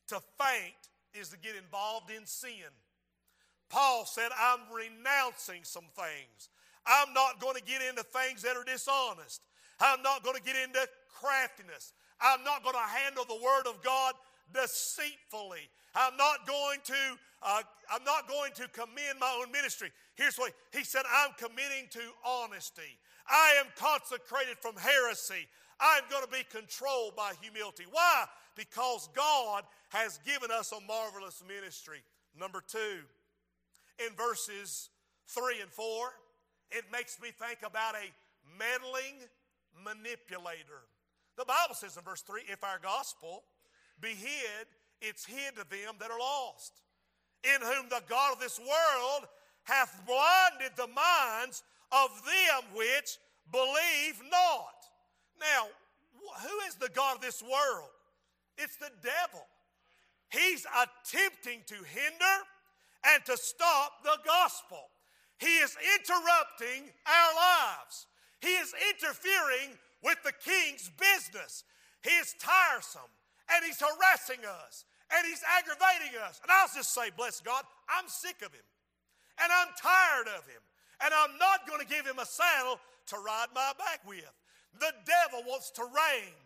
to 0.09 0.21
faint 0.39 0.91
is 1.15 1.29
to 1.31 1.39
get 1.39 1.57
involved 1.57 2.11
in 2.11 2.27
sin. 2.27 2.71
Paul 3.69 4.05
said, 4.05 4.31
I'm 4.39 4.61
renouncing 4.73 5.65
some 5.65 5.91
things. 5.97 6.51
I'm 6.87 7.13
not 7.13 7.41
going 7.41 7.57
to 7.57 7.63
get 7.63 7.83
into 7.83 8.05
things 8.05 8.43
that 8.43 8.57
are 8.57 8.65
dishonest. 8.65 9.43
I'm 9.81 10.03
not 10.03 10.23
going 10.23 10.37
to 10.37 10.43
get 10.43 10.57
into 10.57 10.87
craftiness. 11.09 11.93
I'm 12.21 12.45
not 12.45 12.63
going 12.63 12.77
to 12.77 12.91
handle 13.03 13.25
the 13.25 13.43
word 13.43 13.67
of 13.67 13.83
God 13.83 14.15
deceitfully. 14.55 15.69
I'm 15.95 16.17
not 16.17 16.47
going 16.47 16.79
to 16.85 17.19
uh, 17.43 17.63
I'm 17.93 18.03
not 18.05 18.29
going 18.29 18.53
to 18.55 18.67
commend 18.69 19.21
my 19.21 19.39
own 19.41 19.53
ministry. 19.53 19.91
Here's 20.15 20.37
what 20.37 20.53
he 20.73 20.85
said 20.85 21.03
I'm 21.13 21.33
committing 21.37 21.87
to 21.91 22.01
honesty. 22.25 22.99
I 23.29 23.55
am 23.61 23.67
consecrated 23.77 24.57
from 24.61 24.75
heresy. 24.77 25.47
I'm 25.81 26.03
going 26.11 26.25
to 26.25 26.31
be 26.31 26.45
controlled 26.51 27.17
by 27.17 27.33
humility. 27.41 27.85
Why? 27.91 28.25
Because 28.57 29.09
God 29.15 29.65
has 29.91 30.19
given 30.25 30.51
us 30.51 30.73
a 30.73 30.81
marvelous 30.87 31.43
ministry. 31.47 31.99
Number 32.39 32.63
two, 32.67 33.01
in 33.99 34.15
verses 34.17 34.91
3 35.29 35.61
and 35.61 35.71
4, 35.71 36.11
it 36.71 36.85
makes 36.93 37.21
me 37.21 37.29
think 37.31 37.59
about 37.65 37.95
a 37.95 38.09
meddling 38.59 39.17
manipulator. 39.85 40.85
The 41.37 41.45
Bible 41.45 41.75
says 41.75 41.97
in 41.97 42.03
verse 42.03 42.23
3 42.23 42.43
if 42.49 42.65
our 42.65 42.79
gospel 42.83 43.45
be 44.01 44.09
hid, 44.09 44.67
it's 45.01 45.25
hid 45.25 45.57
to 45.57 45.69
them 45.69 45.95
that 46.01 46.11
are 46.11 46.19
lost, 46.19 46.81
in 47.45 47.61
whom 47.61 47.89
the 47.89 48.03
God 48.09 48.33
of 48.33 48.41
this 48.41 48.59
world 48.59 49.29
hath 49.65 50.03
blinded 50.07 50.73
the 50.77 50.87
minds 50.87 51.63
of 51.93 52.11
them 52.25 52.77
which 52.77 53.19
believe 53.53 54.23
not. 54.31 54.86
Now, 55.41 55.69
who 56.43 56.67
is 56.69 56.75
the 56.77 56.91
God 56.95 57.17
of 57.17 57.23
this 57.23 57.43
world? 57.43 57.91
It's 58.59 58.77
the 58.77 58.91
devil. 59.03 59.45
He's 60.31 60.67
attempting 60.67 61.63
to 61.67 61.75
hinder 61.75 62.37
and 63.05 63.25
to 63.27 63.37
stop 63.37 64.03
the 64.03 64.19
gospel. 64.25 64.91
He 65.39 65.59
is 65.59 65.77
interrupting 65.99 66.91
our 67.07 67.35
lives. 67.35 68.07
He 68.41 68.49
is 68.57 68.73
interfering 68.91 69.77
with 70.03 70.17
the 70.25 70.33
king's 70.33 70.91
business. 70.99 71.65
He 72.03 72.11
is 72.11 72.35
tiresome 72.41 73.11
and 73.53 73.65
he's 73.65 73.81
harassing 73.81 74.45
us 74.45 74.85
and 75.15 75.27
he's 75.27 75.43
aggravating 75.59 76.19
us. 76.27 76.41
And 76.43 76.51
I'll 76.51 76.71
just 76.75 76.93
say, 76.95 77.11
bless 77.17 77.41
God, 77.41 77.65
I'm 77.89 78.09
sick 78.09 78.43
of 78.43 78.53
him 78.53 78.67
and 79.43 79.53
I'm 79.53 79.69
tired 79.81 80.29
of 80.39 80.47
him 80.47 80.63
and 81.05 81.13
I'm 81.13 81.39
not 81.39 81.69
going 81.69 81.81
to 81.81 81.87
give 81.87 82.07
him 82.07 82.19
a 82.19 82.27
saddle 82.27 82.81
to 83.09 83.17
ride 83.17 83.53
my 83.55 83.73
back 83.79 84.01
with. 84.07 84.31
The 84.79 84.93
devil 85.05 85.43
wants 85.49 85.71
to 85.73 85.83
reign, 85.83 86.37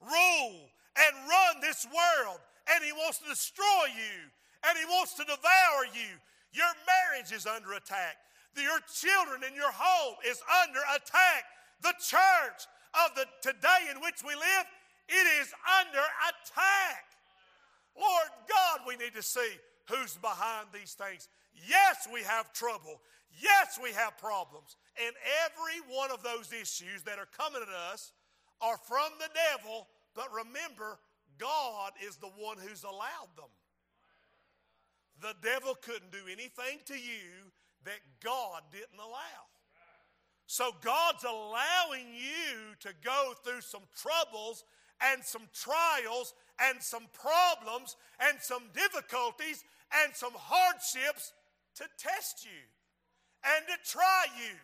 rule, 0.00 0.68
and 0.96 1.12
run 1.28 1.60
this 1.60 1.86
world, 1.86 2.40
and 2.68 2.84
he 2.84 2.92
wants 2.92 3.18
to 3.18 3.28
destroy 3.28 3.86
you 3.94 4.28
and 4.66 4.78
he 4.78 4.84
wants 4.86 5.14
to 5.14 5.24
devour 5.24 5.86
you. 5.92 6.18
Your 6.52 6.70
marriage 6.86 7.32
is 7.32 7.46
under 7.46 7.74
attack. 7.74 8.16
Your 8.56 8.80
children 8.90 9.42
and 9.46 9.54
your 9.54 9.70
home 9.70 10.16
is 10.26 10.42
under 10.64 10.80
attack. 10.90 11.44
The 11.82 11.94
church 12.02 12.66
of 13.06 13.14
the 13.14 13.26
today 13.40 13.86
in 13.94 14.00
which 14.00 14.24
we 14.26 14.34
live, 14.34 14.66
it 15.08 15.26
is 15.40 15.52
under 15.78 16.02
attack. 16.26 17.06
Lord 17.94 18.30
God, 18.48 18.80
we 18.86 18.96
need 18.96 19.14
to 19.14 19.22
see 19.22 19.52
who's 19.88 20.16
behind 20.16 20.68
these 20.72 20.94
things. 20.94 21.28
Yes, 21.54 22.08
we 22.12 22.22
have 22.22 22.52
trouble. 22.52 23.00
Yes, 23.30 23.78
we 23.82 23.92
have 23.92 24.18
problems. 24.18 24.76
And 25.04 25.14
every 25.44 25.94
one 25.94 26.10
of 26.10 26.22
those 26.22 26.52
issues 26.52 27.02
that 27.04 27.18
are 27.18 27.28
coming 27.36 27.62
at 27.62 27.92
us 27.92 28.12
are 28.60 28.78
from 28.78 29.12
the 29.18 29.30
devil, 29.34 29.88
but 30.14 30.32
remember, 30.32 30.98
God 31.38 31.92
is 32.04 32.16
the 32.16 32.32
one 32.36 32.56
who's 32.58 32.82
allowed 32.82 33.30
them. 33.36 33.50
The 35.20 35.34
devil 35.42 35.74
couldn't 35.74 36.12
do 36.12 36.26
anything 36.26 36.80
to 36.86 36.94
you 36.94 37.52
that 37.84 38.00
God 38.22 38.62
didn't 38.72 38.98
allow. 38.98 39.46
So 40.46 40.70
God's 40.82 41.24
allowing 41.24 42.14
you 42.14 42.74
to 42.80 42.90
go 43.04 43.34
through 43.44 43.60
some 43.60 43.82
troubles 43.96 44.64
and 45.12 45.22
some 45.22 45.42
trials 45.52 46.34
and 46.60 46.82
some 46.82 47.06
problems 47.12 47.96
and 48.20 48.38
some 48.40 48.64
difficulties 48.74 49.62
and 50.02 50.14
some 50.14 50.32
hardships 50.34 51.32
to 51.76 51.84
test 51.98 52.44
you 52.44 52.64
and 53.44 53.66
to 53.66 53.90
try 53.90 54.26
you. 54.36 54.54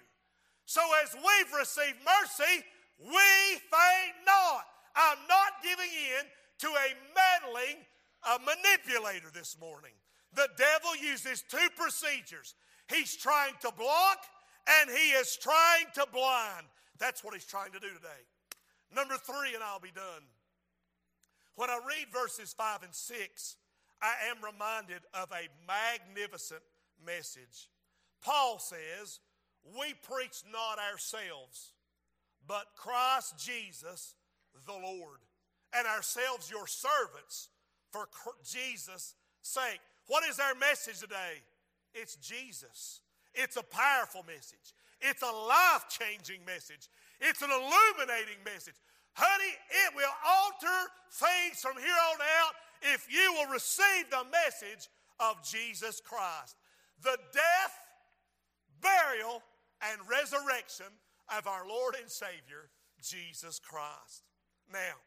So 0.67 0.81
as 1.03 1.15
we've 1.15 1.53
received 1.59 1.99
mercy, 2.05 2.65
we 2.99 3.31
faint 3.71 4.15
not. 4.27 4.65
I'm 4.97 5.19
not 5.29 5.63
giving 5.63 5.91
in 5.91 6.27
to 6.61 6.69
a 6.69 6.89
meddling 7.15 7.85
a 8.25 8.39
manipulator 8.39 9.31
this 9.33 9.57
morning. 9.61 9.93
The 10.35 10.49
devil 10.57 10.97
uses 10.97 11.45
two 11.49 11.69
procedures. 11.77 12.55
He's 12.89 13.17
trying 13.17 13.55
to 13.61 13.71
block 13.77 14.19
and 14.81 14.91
he 14.91 15.11
is 15.11 15.37
trying 15.37 15.87
to 15.95 16.07
blind. 16.13 16.67
That's 16.99 17.23
what 17.23 17.35
he's 17.35 17.45
trying 17.45 17.73
to 17.73 17.81
do 17.81 17.89
today. 17.89 18.25
Number 18.95 19.17
three, 19.17 19.55
and 19.55 19.63
I'll 19.63 19.81
be 19.81 19.93
done. 19.95 20.23
When 21.57 21.71
I 21.71 21.79
read 21.87 22.07
verses 22.13 22.53
five 22.53 22.83
and 22.83 22.95
six, 22.95 23.57
I 24.03 24.15
am 24.31 24.37
reminded 24.43 25.03
of 25.13 25.31
a 25.33 25.49
magnificent 25.67 26.63
message. 27.05 27.69
Paul 28.25 28.59
says, 28.59 29.21
We 29.77 29.95
preach 30.03 30.43
not 30.51 30.79
ourselves, 30.79 31.73
but 32.47 32.65
Christ 32.77 33.39
Jesus 33.39 34.15
the 34.67 34.73
Lord, 34.73 35.21
and 35.77 35.87
ourselves 35.87 36.51
your 36.51 36.67
servants 36.67 37.51
for 37.91 38.09
Jesus' 38.45 39.15
sake. 39.43 39.81
What 40.07 40.25
is 40.29 40.41
our 40.41 40.55
message 40.55 41.01
today? 41.01 41.43
It's 41.95 42.17
Jesus. 42.17 43.01
It's 43.35 43.57
a 43.57 43.63
powerful 43.63 44.25
message. 44.27 44.75
It's 45.01 45.23
a 45.23 45.27
life 45.27 45.87
changing 45.89 46.45
message. 46.47 46.89
It's 47.21 47.43
an 47.43 47.51
illuminating 47.51 48.43
message. 48.45 48.75
Honey, 49.15 49.55
it 49.87 49.95
will 49.95 50.11
alter 50.27 50.91
things 51.13 51.61
from 51.61 51.77
here 51.77 52.01
on 52.13 52.19
out 52.43 52.55
if 52.95 53.07
you 53.13 53.35
will 53.35 53.53
receive 53.53 54.11
the 54.11 54.25
message 54.31 54.89
of 55.21 55.37
Jesus 55.45 56.01
Christ. 56.01 56.57
The 57.03 57.19
death, 57.33 57.84
burial, 58.85 59.43
and 59.81 59.99
resurrection 60.05 60.93
of 61.33 61.49
our 61.49 61.67
Lord 61.67 61.97
and 61.99 62.11
Savior, 62.11 62.69
Jesus 63.01 63.59
Christ. 63.59 64.29
Now, 64.71 65.01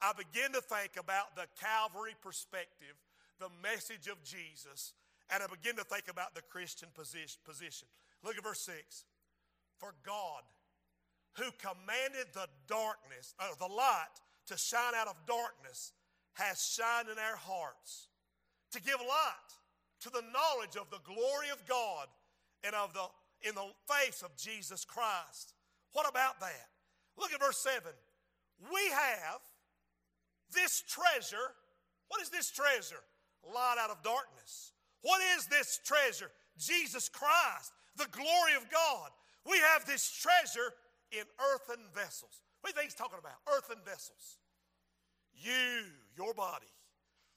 I 0.00 0.12
begin 0.16 0.52
to 0.52 0.60
think 0.60 0.96
about 0.98 1.36
the 1.36 1.46
Calvary 1.60 2.16
perspective, 2.20 2.96
the 3.38 3.52
message 3.62 4.08
of 4.08 4.22
Jesus, 4.24 4.94
and 5.28 5.42
I 5.42 5.46
begin 5.46 5.76
to 5.76 5.84
think 5.84 6.08
about 6.08 6.34
the 6.34 6.42
Christian 6.48 6.88
position. 6.96 7.88
Look 8.24 8.36
at 8.36 8.44
verse 8.44 8.60
6. 8.60 9.04
For 9.78 9.94
God, 10.04 10.42
who 11.36 11.48
commanded 11.60 12.32
the 12.32 12.48
darkness, 12.66 13.34
or 13.40 13.56
the 13.56 13.72
light, 13.72 14.16
to 14.48 14.56
shine 14.58 14.94
out 14.96 15.08
of 15.08 15.16
darkness, 15.26 15.92
has 16.34 16.60
shined 16.60 17.08
in 17.08 17.18
our 17.18 17.36
hearts 17.36 18.08
to 18.72 18.80
give 18.80 19.00
light 19.00 19.50
to 20.00 20.10
the 20.10 20.22
knowledge 20.32 20.76
of 20.76 20.90
the 20.90 21.02
glory 21.04 21.50
of 21.52 21.64
God 21.66 22.08
and 22.64 22.74
of 22.74 22.92
the 22.92 23.06
in 23.42 23.54
the 23.54 23.66
face 23.88 24.22
of 24.22 24.36
Jesus 24.36 24.84
Christ. 24.84 25.54
What 25.92 26.08
about 26.08 26.40
that? 26.40 26.68
Look 27.18 27.32
at 27.32 27.40
verse 27.40 27.58
7. 27.58 27.82
We 28.70 28.90
have 28.90 29.40
this 30.54 30.82
treasure. 30.86 31.56
What 32.08 32.20
is 32.20 32.28
this 32.28 32.50
treasure? 32.50 33.00
Light 33.44 33.76
out 33.80 33.90
of 33.90 34.02
darkness. 34.02 34.72
What 35.02 35.22
is 35.36 35.46
this 35.46 35.80
treasure? 35.84 36.30
Jesus 36.58 37.08
Christ, 37.08 37.72
the 37.96 38.08
glory 38.12 38.54
of 38.56 38.70
God. 38.70 39.10
We 39.48 39.56
have 39.72 39.86
this 39.86 40.10
treasure 40.10 40.74
in 41.10 41.24
earthen 41.52 41.82
vessels. 41.94 42.42
What 42.60 42.68
do 42.68 42.76
you 42.76 42.82
think 42.82 42.92
he's 42.92 42.98
talking 42.98 43.18
about? 43.18 43.40
Earthen 43.48 43.78
vessels. 43.84 44.38
You, 45.32 45.88
your 46.16 46.34
body, 46.34 46.68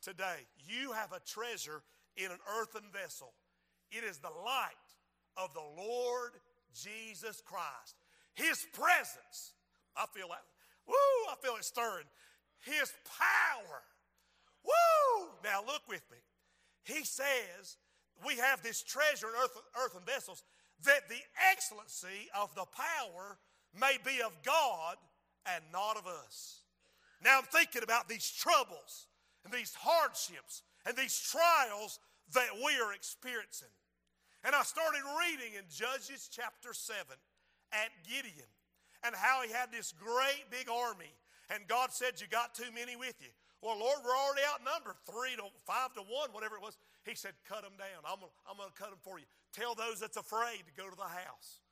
today, 0.02 0.44
you 0.68 0.92
have 0.92 1.14
a 1.14 1.22
treasure 1.26 1.82
in 2.18 2.26
an 2.26 2.40
earthen 2.60 2.84
vessel. 2.92 3.32
It 3.92 4.04
is 4.04 4.18
the 4.18 4.32
light 4.44 4.76
of 5.38 5.54
the 5.54 5.82
Lord 5.82 6.32
Jesus 6.74 7.42
Christ. 7.46 7.96
His 8.34 8.66
presence. 8.74 9.54
I 9.96 10.06
feel 10.14 10.28
that. 10.30 10.44
Woo, 10.88 10.94
I 11.30 11.36
feel 11.42 11.56
it 11.56 11.64
stirring. 11.64 12.06
His 12.62 12.92
power. 13.06 13.82
Woo! 14.64 15.30
Now 15.44 15.62
look 15.66 15.82
with 15.88 16.04
me. 16.12 16.18
He 16.84 17.04
says 17.04 17.78
we 18.26 18.38
have 18.38 18.62
this 18.62 18.84
treasure 18.84 19.28
in 19.28 19.34
earth, 19.42 19.58
earthen 19.84 20.02
vessels 20.06 20.44
that 20.86 21.08
the 21.10 21.22
excellency 21.52 22.30
of 22.40 22.54
the 22.56 22.66
power 22.66 23.38
may 23.80 23.98
be 24.04 24.22
of 24.22 24.32
God 24.44 24.98
and 25.46 25.64
not 25.72 25.98
of 25.98 26.08
us. 26.08 26.62
Now 27.24 27.40
I'm 27.40 27.46
thinking 27.46 27.84
about 27.84 28.10
these 28.10 28.30
troubles 28.30 29.08
and 29.44 29.54
these 29.54 29.74
hardships 29.74 30.62
and 30.86 30.96
these 30.96 31.20
trials 31.20 32.00
that 32.34 32.50
we 32.56 32.80
are 32.82 32.94
experiencing. 32.94 33.70
And 34.44 34.52
I 34.52 34.64
started 34.64 35.02
reading 35.24 35.56
in 35.56 35.64
Judges 35.72 36.28
chapter 36.28 36.76
7 36.76 37.00
at 37.72 37.92
Gideon 38.04 38.52
and 39.08 39.16
how 39.16 39.40
he 39.40 39.52
had 39.52 39.72
this 39.72 39.96
great 39.96 40.52
big 40.52 40.68
army. 40.68 41.12
And 41.48 41.64
God 41.68 41.96
said, 41.96 42.20
You 42.20 42.28
got 42.28 42.56
too 42.56 42.68
many 42.76 42.96
with 42.96 43.16
you. 43.24 43.32
Well, 43.64 43.80
Lord, 43.80 44.04
we're 44.04 44.16
already 44.16 44.44
outnumbered 44.44 45.00
three 45.08 45.40
to 45.40 45.48
five 45.64 45.96
to 45.96 46.04
one, 46.04 46.36
whatever 46.36 46.60
it 46.60 46.64
was. 46.64 46.76
He 47.08 47.16
said, 47.16 47.32
Cut 47.48 47.64
them 47.64 47.80
down. 47.80 48.04
I'm 48.04 48.20
going 48.20 48.68
to 48.68 48.76
cut 48.76 48.92
them 48.92 49.00
for 49.00 49.16
you. 49.16 49.28
Tell 49.56 49.76
those 49.76 50.04
that's 50.04 50.20
afraid 50.20 50.68
to 50.68 50.74
go 50.76 50.92
to 50.92 50.96
the 51.00 51.08
house. 51.08 51.64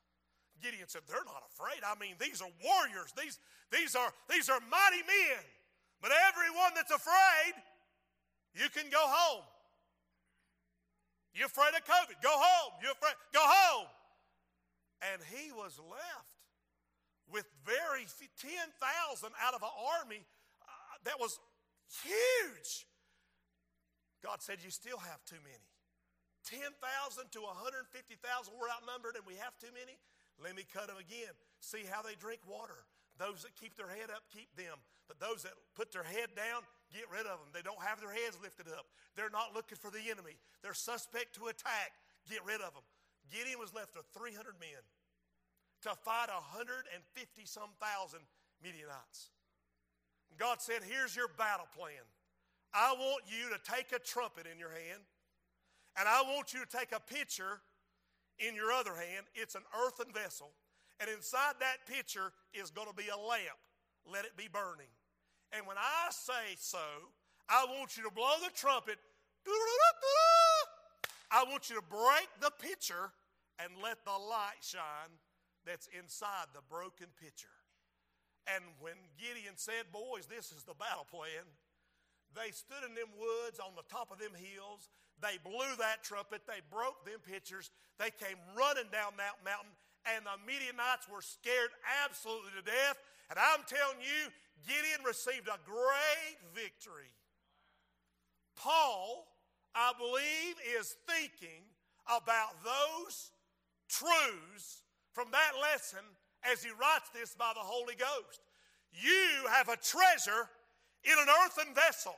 Gideon 0.63 0.87
said, 0.87 1.03
They're 1.11 1.27
not 1.27 1.43
afraid. 1.51 1.83
I 1.83 1.99
mean, 1.99 2.15
these 2.23 2.39
are 2.39 2.51
warriors. 2.63 3.11
These, 3.19 3.35
these, 3.67 3.99
are, 3.99 4.15
these 4.31 4.47
are 4.47 4.63
mighty 4.71 5.03
men. 5.03 5.43
But 5.99 6.15
everyone 6.31 6.71
that's 6.71 6.91
afraid, 6.95 7.53
you 8.55 8.71
can 8.71 8.87
go 8.87 9.03
home. 9.03 9.43
You 11.33 11.45
afraid 11.45 11.71
of 11.75 11.83
COVID? 11.87 12.19
Go 12.21 12.31
home. 12.31 12.73
You're 12.81 12.91
afraid? 12.91 13.15
Go 13.33 13.41
home. 13.41 13.87
And 15.13 15.21
he 15.31 15.51
was 15.51 15.79
left 15.79 16.31
with 17.31 17.47
very 17.65 18.05
10,000 18.05 19.31
out 19.39 19.53
of 19.55 19.63
an 19.63 19.75
army 19.99 20.21
uh, 20.61 20.95
that 21.05 21.19
was 21.19 21.39
huge. 22.03 22.85
God 24.21 24.43
said, 24.43 24.59
You 24.61 24.69
still 24.69 24.99
have 24.99 25.23
too 25.25 25.39
many. 25.41 25.71
10,000 26.45 26.73
to 27.31 27.39
150,000, 27.41 28.53
we're 28.57 28.69
outnumbered 28.69 29.15
and 29.15 29.25
we 29.25 29.37
have 29.37 29.53
too 29.61 29.69
many. 29.71 29.97
Let 30.41 30.57
me 30.57 30.65
cut 30.65 30.89
them 30.89 30.97
again. 30.97 31.31
See 31.61 31.85
how 31.85 32.01
they 32.01 32.17
drink 32.17 32.41
water. 32.49 32.89
Those 33.21 33.45
that 33.45 33.53
keep 33.53 33.77
their 33.77 33.89
head 33.89 34.09
up, 34.09 34.25
keep 34.33 34.49
them. 34.57 34.81
But 35.05 35.21
those 35.21 35.45
that 35.45 35.53
put 35.77 35.93
their 35.93 36.07
head 36.07 36.33
down, 36.33 36.65
get 36.93 37.07
rid 37.09 37.25
of 37.25 37.39
them. 37.39 37.49
They 37.55 37.63
don't 37.63 37.81
have 37.81 37.99
their 37.99 38.11
heads 38.11 38.37
lifted 38.43 38.67
up. 38.69 38.85
They're 39.15 39.33
not 39.33 39.55
looking 39.55 39.79
for 39.79 39.91
the 39.91 40.03
enemy. 40.11 40.37
They're 40.61 40.77
suspect 40.77 41.35
to 41.39 41.47
attack. 41.47 41.97
Get 42.29 42.45
rid 42.45 42.61
of 42.61 42.75
them. 42.75 42.85
Gideon 43.31 43.59
was 43.59 43.73
left 43.73 43.95
with 43.95 44.05
300 44.13 44.59
men 44.59 44.83
to 45.83 45.95
fight 46.03 46.29
150 46.29 46.85
some 47.45 47.71
thousand 47.81 48.21
Midianites. 48.61 49.31
God 50.37 50.61
said, 50.61 50.81
Here's 50.83 51.15
your 51.15 51.27
battle 51.27 51.67
plan. 51.75 52.05
I 52.73 52.93
want 52.93 53.23
you 53.27 53.49
to 53.51 53.59
take 53.59 53.91
a 53.91 53.99
trumpet 53.99 54.47
in 54.47 54.57
your 54.57 54.71
hand, 54.71 55.03
and 55.99 56.07
I 56.07 56.21
want 56.23 56.53
you 56.53 56.63
to 56.63 56.69
take 56.69 56.91
a 56.95 57.01
pitcher 57.01 57.59
in 58.39 58.55
your 58.55 58.71
other 58.71 58.95
hand. 58.95 59.25
It's 59.35 59.55
an 59.55 59.63
earthen 59.75 60.13
vessel. 60.13 60.51
And 60.99 61.09
inside 61.09 61.55
that 61.59 61.83
pitcher 61.89 62.31
is 62.53 62.69
going 62.69 62.87
to 62.87 62.93
be 62.93 63.09
a 63.09 63.17
lamp. 63.17 63.57
Let 64.05 64.25
it 64.25 64.37
be 64.37 64.47
burning. 64.51 64.89
And 65.51 65.67
when 65.67 65.77
I 65.77 66.07
say 66.11 66.55
so, 66.57 66.83
I 67.49 67.65
want 67.67 67.97
you 67.97 68.03
to 68.03 68.11
blow 68.11 68.39
the 68.43 68.51
trumpet. 68.55 68.97
I 71.31 71.43
want 71.47 71.69
you 71.69 71.75
to 71.75 71.85
break 71.87 72.27
the 72.39 72.51
pitcher 72.61 73.11
and 73.59 73.71
let 73.83 74.03
the 74.05 74.15
light 74.15 74.63
shine 74.63 75.11
that's 75.65 75.87
inside 75.91 76.47
the 76.55 76.63
broken 76.69 77.07
pitcher. 77.19 77.51
And 78.47 78.63
when 78.79 78.95
Gideon 79.19 79.55
said, 79.55 79.91
Boys, 79.91 80.25
this 80.25 80.51
is 80.51 80.63
the 80.63 80.73
battle 80.73 81.05
plan, 81.05 81.45
they 82.33 82.51
stood 82.55 82.87
in 82.87 82.95
them 82.95 83.11
woods 83.19 83.59
on 83.59 83.75
the 83.75 83.85
top 83.91 84.11
of 84.11 84.19
them 84.19 84.31
hills. 84.31 84.87
They 85.19 85.37
blew 85.43 85.75
that 85.77 86.01
trumpet. 86.01 86.47
They 86.47 86.63
broke 86.71 87.03
them 87.05 87.19
pitchers. 87.21 87.69
They 87.99 88.09
came 88.09 88.39
running 88.55 88.89
down 88.89 89.19
that 89.19 89.37
mountain 89.43 89.75
and 90.09 90.25
the 90.25 90.37
Midianites 90.45 91.05
were 91.05 91.21
scared 91.21 91.69
absolutely 92.05 92.57
to 92.57 92.65
death. 92.65 92.97
And 93.29 93.37
I'm 93.37 93.63
telling 93.69 94.01
you, 94.01 94.33
Gideon 94.67 95.05
received 95.05 95.47
a 95.47 95.59
great 95.65 96.37
victory. 96.53 97.11
Paul, 98.55 99.27
I 99.73 99.93
believe, 99.97 100.55
is 100.77 100.95
thinking 101.07 101.63
about 102.05 102.61
those 102.63 103.31
truths 103.89 104.83
from 105.13 105.31
that 105.31 105.51
lesson 105.61 106.03
as 106.43 106.63
he 106.63 106.69
writes 106.71 107.09
this 107.13 107.35
by 107.35 107.51
the 107.53 107.61
Holy 107.61 107.95
Ghost. 107.95 108.41
You 108.91 109.47
have 109.49 109.69
a 109.69 109.77
treasure 109.77 110.49
in 111.03 111.13
an 111.17 111.27
earthen 111.45 111.73
vessel, 111.73 112.15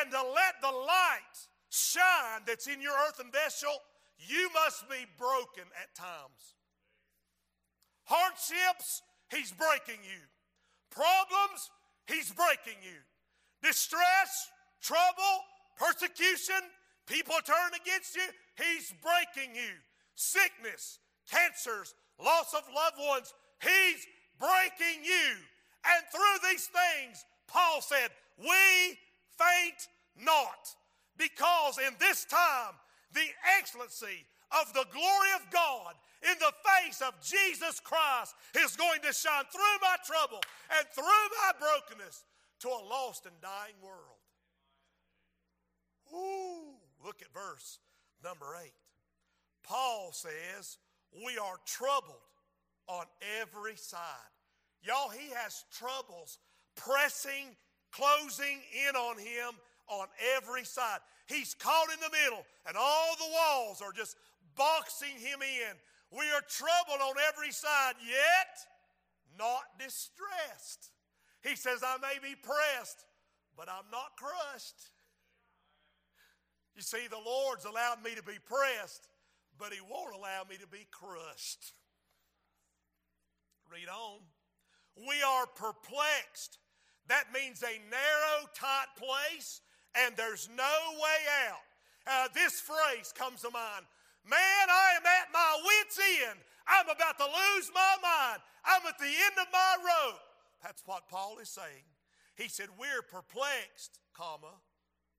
and 0.00 0.10
to 0.10 0.18
let 0.18 0.60
the 0.60 0.76
light 0.76 1.36
shine 1.68 2.42
that's 2.46 2.66
in 2.66 2.80
your 2.80 2.94
earthen 3.06 3.30
vessel, 3.30 3.70
you 4.18 4.50
must 4.54 4.88
be 4.88 5.06
broken 5.18 5.64
at 5.80 5.94
times. 5.94 6.54
Hardships, 8.04 9.02
He's 9.30 9.52
breaking 9.52 10.02
you. 10.04 10.22
Problems, 10.96 11.68
He's 12.08 12.32
breaking 12.32 12.80
you. 12.80 12.96
Distress, 13.62 14.48
trouble, 14.80 15.44
persecution, 15.76 16.64
people 17.06 17.36
turn 17.44 17.76
against 17.76 18.16
you, 18.16 18.24
He's 18.56 18.94
breaking 19.04 19.54
you. 19.54 19.76
Sickness, 20.14 20.98
cancers, 21.30 21.94
loss 22.18 22.54
of 22.54 22.62
loved 22.74 22.96
ones, 22.96 23.34
He's 23.60 24.06
breaking 24.40 25.04
you. 25.04 25.36
And 25.84 26.00
through 26.10 26.48
these 26.50 26.68
things, 26.72 27.24
Paul 27.46 27.82
said, 27.82 28.08
We 28.38 28.96
faint 29.36 29.80
not, 30.16 30.72
because 31.18 31.76
in 31.78 31.94
this 32.00 32.24
time, 32.24 32.72
the 33.12 33.28
excellency 33.58 34.24
of 34.50 34.72
the 34.72 34.86
glory 34.92 35.32
of 35.36 35.50
God 35.52 35.94
in 36.30 36.38
the 36.38 36.52
face 36.64 37.00
of 37.02 37.14
Jesus 37.22 37.80
Christ 37.80 38.34
is 38.64 38.76
going 38.76 39.00
to 39.02 39.12
shine 39.12 39.44
through 39.52 39.78
my 39.82 39.96
trouble 40.04 40.40
and 40.76 40.86
through 40.94 41.04
my 41.04 41.52
brokenness 41.58 42.24
to 42.60 42.68
a 42.68 42.80
lost 42.88 43.26
and 43.26 43.34
dying 43.40 43.76
world. 43.82 44.20
Ooh, 46.14 46.74
look 47.04 47.22
at 47.22 47.32
verse 47.32 47.78
number 48.24 48.46
eight. 48.64 48.74
Paul 49.62 50.10
says, 50.12 50.78
We 51.24 51.38
are 51.38 51.56
troubled 51.64 52.16
on 52.88 53.04
every 53.40 53.76
side. 53.76 54.30
Y'all, 54.82 55.10
he 55.10 55.30
has 55.34 55.64
troubles 55.72 56.38
pressing, 56.76 57.56
closing 57.90 58.60
in 58.88 58.94
on 58.94 59.18
him 59.18 59.54
on 59.88 60.06
every 60.36 60.64
side. 60.64 60.98
He's 61.26 61.54
caught 61.54 61.88
in 61.92 62.00
the 62.00 62.16
middle, 62.24 62.44
and 62.68 62.76
all 62.76 63.16
the 63.18 63.32
walls 63.32 63.82
are 63.82 63.92
just 63.92 64.16
boxing 64.56 65.16
him 65.18 65.40
in. 65.42 65.74
We 66.10 66.24
are 66.32 66.42
troubled 66.48 67.00
on 67.02 67.16
every 67.28 67.52
side, 67.52 67.94
yet 68.00 68.56
not 69.38 69.78
distressed. 69.78 70.90
He 71.42 71.56
says, 71.56 71.82
I 71.82 71.96
may 72.00 72.18
be 72.22 72.34
pressed, 72.34 73.04
but 73.56 73.68
I'm 73.68 73.90
not 73.90 74.16
crushed. 74.16 74.90
You 76.74 76.82
see, 76.82 77.08
the 77.08 77.20
Lord's 77.24 77.64
allowed 77.64 78.02
me 78.04 78.14
to 78.14 78.22
be 78.22 78.38
pressed, 78.44 79.08
but 79.58 79.72
He 79.72 79.80
won't 79.80 80.14
allow 80.14 80.42
me 80.48 80.56
to 80.56 80.66
be 80.66 80.86
crushed. 80.90 81.72
Read 83.72 83.88
on. 83.88 84.20
We 84.96 85.22
are 85.22 85.46
perplexed. 85.46 86.58
That 87.08 87.24
means 87.32 87.62
a 87.62 87.80
narrow, 87.90 88.48
tight 88.54 88.92
place, 88.96 89.60
and 89.94 90.16
there's 90.16 90.48
no 90.56 90.74
way 90.94 91.48
out. 91.48 91.66
Uh, 92.06 92.28
this 92.34 92.60
phrase 92.60 93.12
comes 93.16 93.42
to 93.42 93.50
mind 93.50 93.84
Man, 94.26 94.66
I 94.68 94.98
am 94.98 95.06
at 95.06 95.30
my 95.32 95.52
wits' 95.62 95.98
end. 96.26 96.38
I'm 96.66 96.88
about 96.90 97.16
to 97.18 97.24
lose 97.24 97.70
my 97.72 97.94
mind. 98.02 98.42
I'm 98.64 98.82
at 98.86 98.98
the 98.98 99.06
end 99.06 99.36
of 99.40 99.46
my 99.52 99.76
rope. 99.78 100.20
That's 100.62 100.82
what 100.84 101.08
Paul 101.08 101.38
is 101.38 101.48
saying. 101.48 101.86
He 102.34 102.48
said, 102.48 102.66
We're 102.78 103.02
perplexed, 103.02 104.00
comma, 104.14 104.58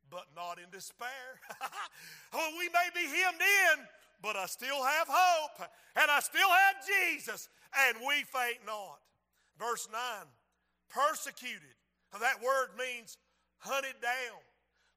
but 0.10 0.28
not 0.36 0.60
in 0.60 0.70
despair. 0.72 1.40
oh, 2.34 2.52
we 2.60 2.68
may 2.70 2.90
be 2.94 3.08
hemmed 3.08 3.42
in, 3.42 3.86
but 4.22 4.36
I 4.36 4.46
still 4.46 4.84
have 4.84 5.08
hope, 5.10 5.70
and 5.96 6.12
I 6.12 6.20
still 6.20 6.50
have 6.50 6.76
Jesus, 6.86 7.48
and 7.88 7.98
we 8.06 8.24
faint 8.28 8.60
not. 8.66 9.00
Verse 9.58 9.88
9, 9.92 10.00
persecuted. 10.90 11.76
That 12.20 12.42
word 12.44 12.70
means 12.78 13.18
hunted 13.60 13.96
down 14.02 14.42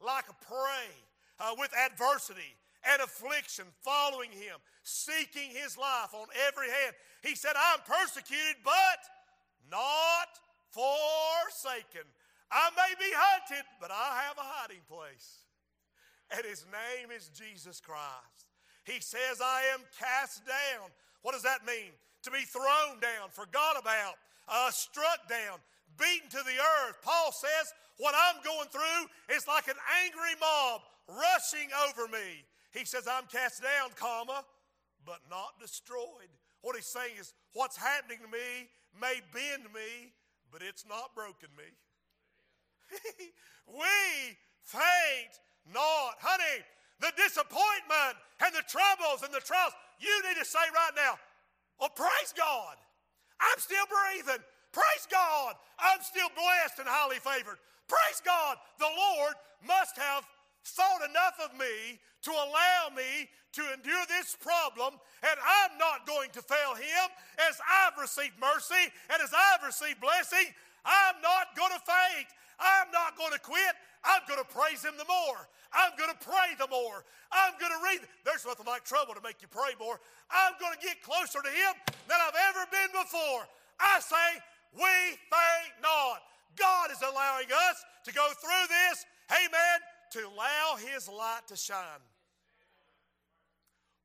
like 0.01 0.25
a 0.29 0.45
prey 0.45 0.91
uh, 1.39 1.55
with 1.59 1.71
adversity 1.77 2.57
and 2.85 3.03
affliction 3.03 3.67
following 3.83 4.31
him, 4.31 4.57
seeking 4.83 5.51
his 5.51 5.77
life 5.77 6.15
on 6.15 6.27
every 6.49 6.69
hand. 6.69 6.95
He 7.23 7.35
said, 7.35 7.53
I'm 7.57 7.81
persecuted, 7.85 8.57
but 8.65 9.01
not 9.71 10.41
forsaken. 10.71 12.07
I 12.51 12.71
may 12.75 12.95
be 12.99 13.11
hunted, 13.15 13.65
but 13.81 13.91
I 13.91 14.23
have 14.27 14.39
a 14.39 14.45
hiding 14.45 14.83
place. 14.89 15.47
And 16.35 16.45
his 16.45 16.65
name 16.67 17.11
is 17.15 17.31
Jesus 17.35 17.81
Christ. 17.81 18.51
He 18.85 19.01
says, 19.01 19.41
I 19.43 19.71
am 19.75 19.81
cast 19.99 20.47
down. 20.47 20.91
What 21.23 21.33
does 21.33 21.43
that 21.43 21.67
mean? 21.67 21.93
To 22.25 22.31
be 22.31 22.43
thrown 22.43 22.99
down, 23.01 23.31
forgot 23.31 23.79
about, 23.79 24.15
uh, 24.49 24.71
struck 24.71 25.29
down, 25.29 25.59
beaten 25.99 26.29
to 26.31 26.43
the 26.45 26.59
earth. 26.59 26.97
Paul 27.03 27.33
says, 27.33 27.73
What 27.99 28.15
I'm 28.17 28.43
going 28.43 28.69
through 28.69 29.37
is 29.37 29.47
like 29.47 29.69
an 29.69 29.79
angry 30.05 30.35
mob 30.41 30.83
rushing 31.09 31.69
over 31.89 32.09
me. 32.09 32.45
He 32.73 32.85
says, 32.85 33.07
I'm 33.11 33.25
cast 33.27 33.63
down, 33.63 33.91
comma, 33.97 34.45
but 35.05 35.21
not 35.29 35.59
destroyed. 35.61 36.31
What 36.63 36.77
he's 36.77 36.87
saying 36.87 37.15
is, 37.19 37.33
what's 37.53 37.77
happening 37.77 38.19
to 38.23 38.31
me 38.31 38.69
may 39.01 39.21
bend 39.33 39.65
me, 39.75 40.13
but 40.53 40.63
it's 40.63 40.85
not 40.87 41.15
broken 41.15 41.49
me. 41.57 41.65
we 43.67 44.37
faint 44.63 45.35
not. 45.73 46.19
Honey, 46.21 46.63
the 47.01 47.13
disappointment 47.17 48.19
and 48.45 48.55
the 48.55 48.67
troubles 48.69 49.23
and 49.25 49.33
the 49.33 49.41
trials, 49.41 49.73
you 49.99 50.11
need 50.29 50.39
to 50.39 50.45
say 50.45 50.63
right 50.75 50.95
now, 50.97 51.19
well, 51.79 51.91
praise 51.91 52.35
God. 52.37 52.77
I'm 53.41 53.59
still 53.59 53.89
breathing. 53.89 54.43
Praise 54.71 55.07
God. 55.11 55.57
I'm 55.81 56.03
still 56.03 56.29
blessed 56.37 56.79
and 56.79 56.89
highly 56.89 57.17
favored. 57.19 57.57
Praise 57.89 58.21
God. 58.21 58.57
The 58.79 58.91
Lord 58.93 59.35
must 59.67 59.97
have 59.97 60.29
thought 60.65 61.03
enough 61.09 61.37
of 61.43 61.59
me 61.59 61.99
to 62.23 62.31
allow 62.31 62.93
me 62.95 63.29
to 63.53 63.63
endure 63.75 64.05
this 64.07 64.37
problem, 64.39 64.95
and 65.27 65.37
I'm 65.41 65.75
not 65.79 66.07
going 66.07 66.31
to 66.39 66.43
fail 66.43 66.75
Him 66.79 67.07
as 67.51 67.59
I've 67.59 67.99
received 67.99 68.39
mercy 68.39 68.93
and 69.11 69.19
as 69.23 69.35
I've 69.35 69.67
received 69.67 70.01
blessing. 70.01 70.47
I'm 70.85 71.19
not 71.21 71.57
going 71.57 71.75
to 71.75 71.83
faint. 71.83 72.29
I'm 72.61 72.93
not 72.93 73.19
going 73.19 73.33
to 73.33 73.41
quit. 73.41 73.75
I'm 74.05 74.23
going 74.29 74.39
to 74.39 74.49
praise 74.49 74.85
Him 74.85 74.95
the 74.97 75.09
more. 75.09 75.49
I'm 75.73 75.95
going 75.99 76.11
to 76.11 76.21
pray 76.23 76.55
the 76.59 76.69
more. 76.71 77.05
I'm 77.31 77.55
going 77.59 77.73
to 77.73 77.83
read. 77.83 78.07
There's 78.25 78.47
nothing 78.47 78.67
like 78.67 78.85
trouble 78.85 79.15
to 79.15 79.23
make 79.23 79.43
you 79.43 79.49
pray 79.49 79.75
more. 79.79 79.99
I'm 80.31 80.55
going 80.59 80.75
to 80.75 80.83
get 80.83 81.03
closer 81.03 81.43
to 81.43 81.53
Him 81.53 81.73
than 82.07 82.19
I've 82.19 82.39
ever 82.53 82.63
been 82.71 82.91
before. 82.95 83.47
I 83.79 83.99
say, 83.99 84.29
we 84.75 85.19
faint 85.31 85.75
not. 85.83 86.23
God 86.59 86.91
is 86.91 87.03
allowing 87.03 87.51
us 87.71 87.77
to 88.05 88.13
go 88.13 88.27
through 88.39 88.67
this, 88.69 89.07
amen, 89.31 89.79
to 90.11 90.19
allow 90.21 90.77
His 90.93 91.09
light 91.09 91.43
to 91.49 91.57
shine. 91.57 92.03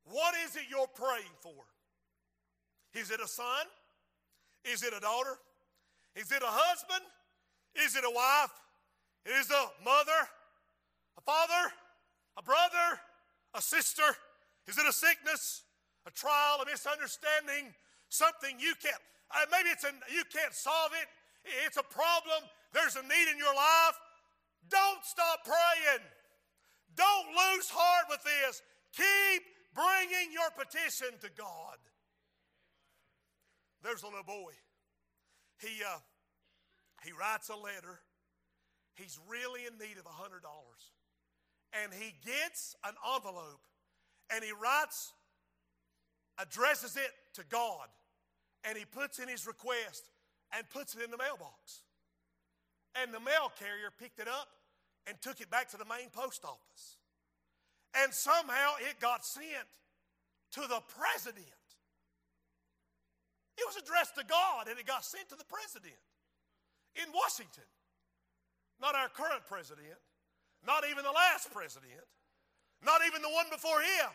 What 0.06 0.36
is 0.46 0.56
it 0.56 0.64
you're 0.70 0.88
praying 0.88 1.34
for? 1.42 1.66
Is 2.94 3.12
it 3.12 3.20
a 3.20 3.28
son? 3.28 3.66
Is 4.64 4.84
it 4.84 4.94
a 4.96 5.00
daughter? 5.00 5.38
Is 6.16 6.32
it 6.32 6.42
a 6.42 6.48
husband? 6.48 7.04
Is 7.76 7.96
it 7.96 8.04
a 8.06 8.10
wife? 8.10 8.54
Is 9.26 9.50
it 9.50 9.56
a 9.56 9.84
mother? 9.84 10.22
A 11.18 11.22
father? 11.22 11.74
A 12.38 12.44
brother? 12.44 13.00
A 13.54 13.62
sister? 13.62 14.16
Is 14.68 14.78
it 14.78 14.86
a 14.88 14.94
sickness? 14.94 15.64
A 16.08 16.12
trial? 16.12 16.62
A 16.62 16.66
misunderstanding? 16.66 17.74
Something 18.10 18.56
you 18.60 18.74
can't, 18.82 19.02
uh, 19.34 19.44
maybe 19.52 19.70
it's 19.70 19.84
a, 19.84 19.92
you 20.14 20.24
can't 20.32 20.54
solve 20.54 20.92
it. 20.94 21.10
It's 21.66 21.78
a 21.78 21.84
problem. 21.84 22.48
There's 22.72 22.96
a 22.96 23.02
need 23.02 23.28
in 23.32 23.38
your 23.38 23.54
life. 23.54 23.98
Don't 24.70 25.04
stop 25.04 25.46
praying. 25.46 26.04
Don't 26.96 27.28
lose 27.28 27.70
heart 27.70 28.06
with 28.10 28.24
this. 28.24 28.62
Keep 28.96 29.44
bringing 29.74 30.32
your 30.32 30.50
petition 30.58 31.18
to 31.22 31.30
God. 31.38 31.78
There's 33.84 34.04
a 34.04 34.08
little 34.08 34.24
boy. 34.24 34.54
He, 35.62 35.84
uh, 35.84 36.00
he 37.04 37.12
writes 37.12 37.50
a 37.50 37.56
letter. 37.56 38.00
He's 38.96 39.20
really 39.28 39.62
in 39.66 39.78
need 39.78 39.98
of 40.00 40.06
a 40.06 40.16
$100. 40.16 40.42
And 41.84 41.94
he 41.94 42.16
gets 42.26 42.76
an 42.84 42.94
envelope 43.14 43.62
and 44.34 44.44
he 44.44 44.52
writes, 44.52 45.14
addresses 46.40 46.98
it 46.98 47.12
to 47.36 47.44
God, 47.50 47.88
and 48.64 48.78
he 48.78 48.86
puts 48.86 49.20
in 49.20 49.28
his 49.28 49.46
request 49.46 50.10
and 50.56 50.68
puts 50.70 50.96
it 50.96 51.04
in 51.04 51.12
the 51.12 51.18
mailbox. 51.18 51.84
And 53.02 53.14
the 53.14 53.20
mail 53.20 53.52
carrier 53.60 53.92
picked 53.92 54.20
it 54.20 54.28
up 54.28 54.48
and 55.08 55.20
took 55.22 55.42
it 55.42 55.50
back 55.52 55.70
to 55.72 55.78
the 55.78 55.86
main 55.86 56.10
post 56.12 56.44
office. 56.44 56.98
And 57.96 58.14
somehow 58.14 58.76
it 58.80 59.00
got 59.00 59.26
sent 59.26 59.70
to 60.54 60.62
the 60.62 60.82
president. 61.00 61.46
It 63.58 63.64
was 63.68 63.78
addressed 63.78 64.16
to 64.16 64.24
God 64.24 64.68
and 64.68 64.80
it 64.80 64.86
got 64.86 65.06
sent 65.06 65.30
to 65.30 65.36
the 65.36 65.48
president 65.48 66.00
in 66.96 67.08
Washington. 67.14 67.68
Not 68.82 68.96
our 68.96 69.08
current 69.08 69.48
president, 69.48 70.00
not 70.66 70.84
even 70.90 71.04
the 71.04 71.16
last 71.16 71.52
president, 71.54 72.04
not 72.84 73.02
even 73.08 73.22
the 73.22 73.30
one 73.30 73.46
before 73.50 73.80
him. 73.80 74.12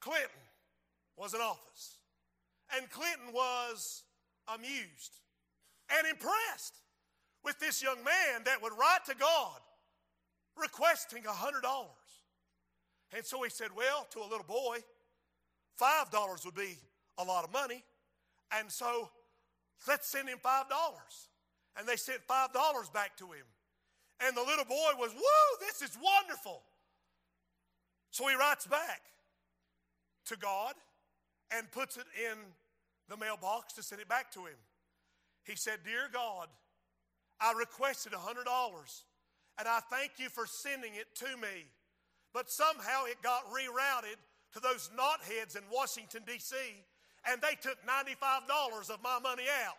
Clinton 0.00 0.46
was 1.16 1.34
in 1.34 1.40
office. 1.40 1.98
And 2.76 2.88
Clinton 2.90 3.34
was 3.34 4.04
amused 4.46 5.18
and 5.90 6.06
impressed 6.06 6.78
with 7.44 7.58
this 7.58 7.82
young 7.82 8.02
man 8.04 8.44
that 8.44 8.62
would 8.62 8.72
write 8.72 9.04
to 9.06 9.14
God 9.14 9.60
requesting 10.56 11.24
a 11.26 11.30
$100. 11.30 11.52
And 13.16 13.24
so 13.24 13.42
he 13.42 13.50
said, 13.50 13.68
Well, 13.76 14.06
to 14.10 14.20
a 14.20 14.28
little 14.28 14.44
boy, 14.46 14.78
$5 15.80 16.44
would 16.44 16.54
be 16.54 16.76
a 17.18 17.24
lot 17.24 17.44
of 17.44 17.52
money. 17.52 17.82
And 18.58 18.70
so 18.70 19.08
let's 19.88 20.08
send 20.08 20.28
him 20.28 20.38
$5. 20.44 20.64
And 21.78 21.88
they 21.88 21.96
sent 21.96 22.20
$5 22.28 22.92
back 22.92 23.16
to 23.18 23.26
him. 23.26 23.46
And 24.26 24.36
the 24.36 24.42
little 24.42 24.64
boy 24.64 24.92
was, 24.98 25.12
Woo, 25.14 25.66
this 25.66 25.82
is 25.82 25.96
wonderful. 26.02 26.62
So 28.10 28.26
he 28.28 28.34
writes 28.34 28.66
back 28.66 29.02
to 30.26 30.36
God 30.36 30.74
and 31.56 31.70
puts 31.70 31.96
it 31.96 32.06
in 32.30 32.36
the 33.08 33.16
mailbox 33.16 33.72
to 33.74 33.82
send 33.82 34.00
it 34.00 34.08
back 34.08 34.30
to 34.32 34.40
him. 34.40 34.58
He 35.44 35.56
said, 35.56 35.78
Dear 35.84 36.08
God, 36.12 36.48
I 37.40 37.52
requested 37.52 38.12
$100 38.12 38.44
and 39.58 39.68
I 39.68 39.80
thank 39.90 40.12
you 40.18 40.28
for 40.28 40.46
sending 40.46 40.94
it 40.94 41.14
to 41.16 41.36
me. 41.36 41.68
But 42.32 42.50
somehow 42.50 43.04
it 43.04 43.20
got 43.22 43.44
rerouted 43.50 44.16
to 44.54 44.60
those 44.60 44.90
knotheads 44.96 45.56
in 45.56 45.62
Washington, 45.70 46.22
D.C., 46.26 46.56
and 47.30 47.40
they 47.42 47.56
took 47.60 47.76
$95 47.84 48.90
of 48.90 49.02
my 49.02 49.18
money 49.22 49.44
out. 49.66 49.76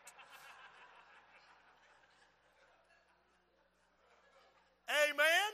Amen? 5.10 5.52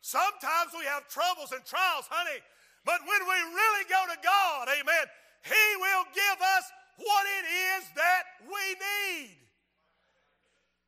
Sometimes 0.00 0.70
we 0.78 0.84
have 0.84 1.08
troubles 1.08 1.50
and 1.50 1.64
trials, 1.64 2.06
honey, 2.06 2.38
but 2.84 3.00
when 3.02 3.22
we 3.26 3.38
really 3.56 3.84
go 3.88 4.04
to 4.12 4.18
God, 4.22 4.68
amen, 4.68 5.06
He 5.42 5.64
will 5.80 6.04
give 6.14 6.38
us 6.38 6.64
what 6.98 7.24
it 7.40 7.46
is 7.74 7.88
that 7.96 8.22
we 8.46 8.62
need. 8.78 9.43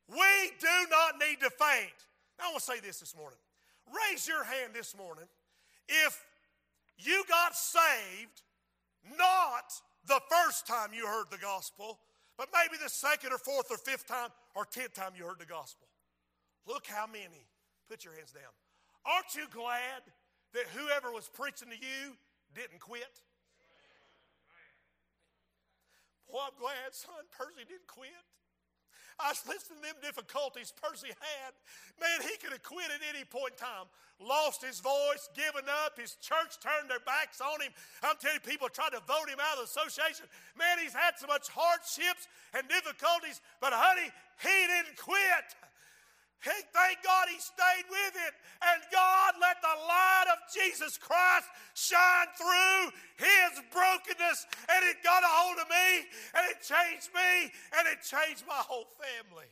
We 0.07 0.51
do 0.59 0.89
not 0.89 1.19
need 1.19 1.39
to 1.41 1.49
faint. 1.49 1.97
Now, 2.39 2.45
I 2.45 2.51
want 2.51 2.63
to 2.63 2.71
say 2.71 2.79
this 2.79 2.99
this 2.99 3.15
morning. 3.15 3.39
Raise 3.87 4.27
your 4.27 4.43
hand 4.43 4.71
this 4.73 4.95
morning 4.95 5.25
if 5.87 6.25
you 6.97 7.23
got 7.29 7.55
saved 7.55 8.41
not 9.17 9.73
the 10.05 10.19
first 10.29 10.67
time 10.67 10.89
you 10.93 11.05
heard 11.05 11.27
the 11.31 11.37
gospel, 11.37 11.99
but 12.37 12.49
maybe 12.53 12.81
the 12.81 12.89
second 12.89 13.31
or 13.31 13.37
fourth 13.37 13.71
or 13.71 13.77
fifth 13.77 14.07
time 14.07 14.29
or 14.55 14.65
tenth 14.65 14.93
time 14.93 15.11
you 15.17 15.25
heard 15.25 15.39
the 15.39 15.45
gospel. 15.45 15.87
Look 16.67 16.85
how 16.87 17.07
many. 17.07 17.47
Put 17.89 18.03
your 18.03 18.13
hands 18.13 18.31
down. 18.31 18.51
Aren't 19.05 19.35
you 19.35 19.47
glad 19.51 20.03
that 20.53 20.67
whoever 20.75 21.11
was 21.11 21.29
preaching 21.31 21.69
to 21.69 21.75
you 21.75 22.15
didn't 22.53 22.79
quit? 22.79 23.21
Well, 26.27 26.43
I'm 26.43 26.59
glad 26.59 26.91
son 26.91 27.23
Percy 27.31 27.63
didn't 27.63 27.87
quit. 27.87 28.11
I 29.17 29.33
was 29.33 29.41
listening 29.49 29.81
to 29.81 29.85
them 29.89 29.97
difficulties 30.01 30.73
Percy 30.77 31.09
had. 31.09 31.51
Man, 31.97 32.21
he 32.21 32.37
could 32.37 32.53
have 32.53 32.61
quit 32.61 32.85
at 32.93 33.01
any 33.01 33.25
point 33.25 33.57
in 33.57 33.65
time. 33.65 33.89
Lost 34.21 34.61
his 34.61 34.79
voice, 34.79 35.29
given 35.33 35.65
up. 35.85 35.97
His 35.97 36.17
church 36.21 36.57
turned 36.61 36.89
their 36.89 37.01
backs 37.01 37.41
on 37.41 37.61
him. 37.61 37.73
I'm 38.01 38.17
telling 38.21 38.41
you, 38.41 38.45
people 38.45 38.69
tried 38.69 38.93
to 38.93 39.01
vote 39.05 39.29
him 39.29 39.41
out 39.41 39.57
of 39.57 39.65
the 39.65 39.69
association. 39.69 40.25
Man, 40.57 40.77
he's 40.81 40.93
had 40.93 41.17
so 41.17 41.25
much 41.25 41.49
hardships 41.49 42.29
and 42.53 42.65
difficulties, 42.69 43.41
but 43.61 43.73
honey, 43.73 44.09
he 44.41 44.57
didn't 44.69 44.97
quit. 44.97 45.47
Thank 46.41 47.03
God 47.03 47.27
he 47.29 47.39
stayed 47.39 47.87
with 47.89 48.15
it. 48.15 48.33
And 48.61 48.81
God 48.91 49.33
let 49.41 49.57
the 49.61 49.77
light 49.87 50.25
of 50.31 50.39
Jesus 50.53 50.97
Christ 50.97 51.47
shine 51.73 52.29
through 52.37 52.93
his 53.17 53.61
brokenness. 53.73 54.45
And 54.69 54.85
it 54.85 55.03
got 55.03 55.23
a 55.23 55.29
hold 55.29 55.57
of 55.57 55.69
me. 55.69 56.05
And 56.35 56.43
it 56.51 56.61
changed 56.61 57.09
me. 57.13 57.51
And 57.77 57.87
it 57.89 58.05
changed 58.05 58.43
my 58.47 58.61
whole 58.61 58.87
family. 59.01 59.49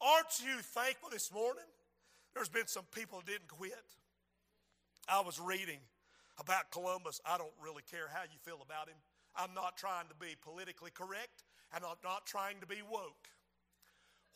Aren't 0.00 0.40
you 0.44 0.60
thankful 0.60 1.10
this 1.10 1.32
morning? 1.32 1.68
There's 2.34 2.48
been 2.48 2.66
some 2.66 2.86
people 2.94 3.22
didn't 3.24 3.48
quit. 3.48 3.86
I 5.08 5.20
was 5.20 5.40
reading 5.40 5.80
about 6.38 6.70
Columbus. 6.70 7.20
I 7.24 7.38
don't 7.38 7.54
really 7.62 7.82
care 7.90 8.08
how 8.12 8.22
you 8.22 8.38
feel 8.42 8.60
about 8.64 8.88
him. 8.88 8.96
I'm 9.36 9.54
not 9.54 9.76
trying 9.76 10.08
to 10.08 10.14
be 10.14 10.36
politically 10.42 10.90
correct, 10.90 11.44
and 11.74 11.84
I'm 11.84 12.00
not 12.04 12.26
trying 12.26 12.60
to 12.60 12.66
be 12.66 12.82
woke 12.88 13.28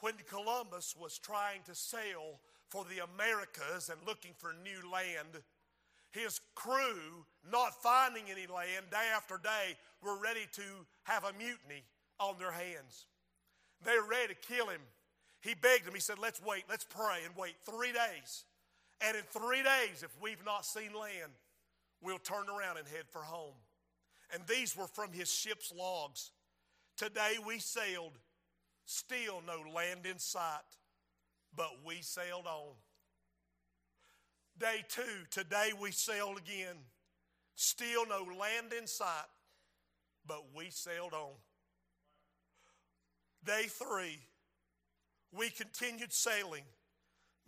when 0.00 0.14
Columbus 0.28 0.94
was 0.98 1.18
trying 1.18 1.62
to 1.66 1.74
sail 1.74 2.40
for 2.68 2.84
the 2.84 3.04
Americas 3.14 3.88
and 3.88 3.98
looking 4.06 4.32
for 4.36 4.54
new 4.64 4.90
land, 4.90 5.42
his 6.10 6.40
crew, 6.54 7.24
not 7.50 7.82
finding 7.82 8.24
any 8.30 8.46
land 8.46 8.86
day 8.90 9.08
after 9.14 9.38
day, 9.38 9.76
were 10.02 10.18
ready 10.18 10.46
to 10.52 10.62
have 11.04 11.24
a 11.24 11.32
mutiny 11.32 11.84
on 12.18 12.36
their 12.38 12.52
hands. 12.52 13.06
They 13.84 13.96
were 13.96 14.08
ready 14.08 14.34
to 14.34 14.48
kill 14.48 14.68
him. 14.68 14.80
He 15.40 15.54
begged 15.54 15.84
them, 15.84 15.94
he 15.94 16.00
said, 16.00 16.18
Let's 16.18 16.42
wait, 16.42 16.64
let's 16.68 16.84
pray 16.84 17.20
and 17.24 17.34
wait 17.36 17.54
three 17.64 17.92
days. 17.92 18.44
And 19.00 19.16
in 19.16 19.22
three 19.24 19.62
days, 19.62 20.02
if 20.02 20.10
we've 20.20 20.44
not 20.44 20.64
seen 20.64 20.92
land, 20.94 21.32
we'll 22.02 22.18
turn 22.18 22.48
around 22.48 22.78
and 22.78 22.88
head 22.88 23.04
for 23.10 23.20
home. 23.20 23.54
And 24.32 24.42
these 24.48 24.76
were 24.76 24.86
from 24.86 25.12
his 25.12 25.32
ship's 25.32 25.72
logs. 25.76 26.30
Today 26.96 27.34
we 27.46 27.58
sailed, 27.58 28.12
still 28.86 29.42
no 29.46 29.62
land 29.74 30.06
in 30.06 30.18
sight, 30.18 30.60
but 31.54 31.70
we 31.84 31.96
sailed 32.00 32.46
on. 32.46 32.72
Day 34.58 34.84
two, 34.88 35.02
today 35.30 35.72
we 35.78 35.90
sailed 35.90 36.38
again, 36.38 36.76
still 37.54 38.06
no 38.06 38.26
land 38.38 38.72
in 38.78 38.86
sight, 38.86 39.26
but 40.26 40.44
we 40.56 40.70
sailed 40.70 41.12
on. 41.12 41.32
Day 43.44 43.66
three, 43.68 44.20
we 45.36 45.50
continued 45.50 46.12
sailing. 46.12 46.62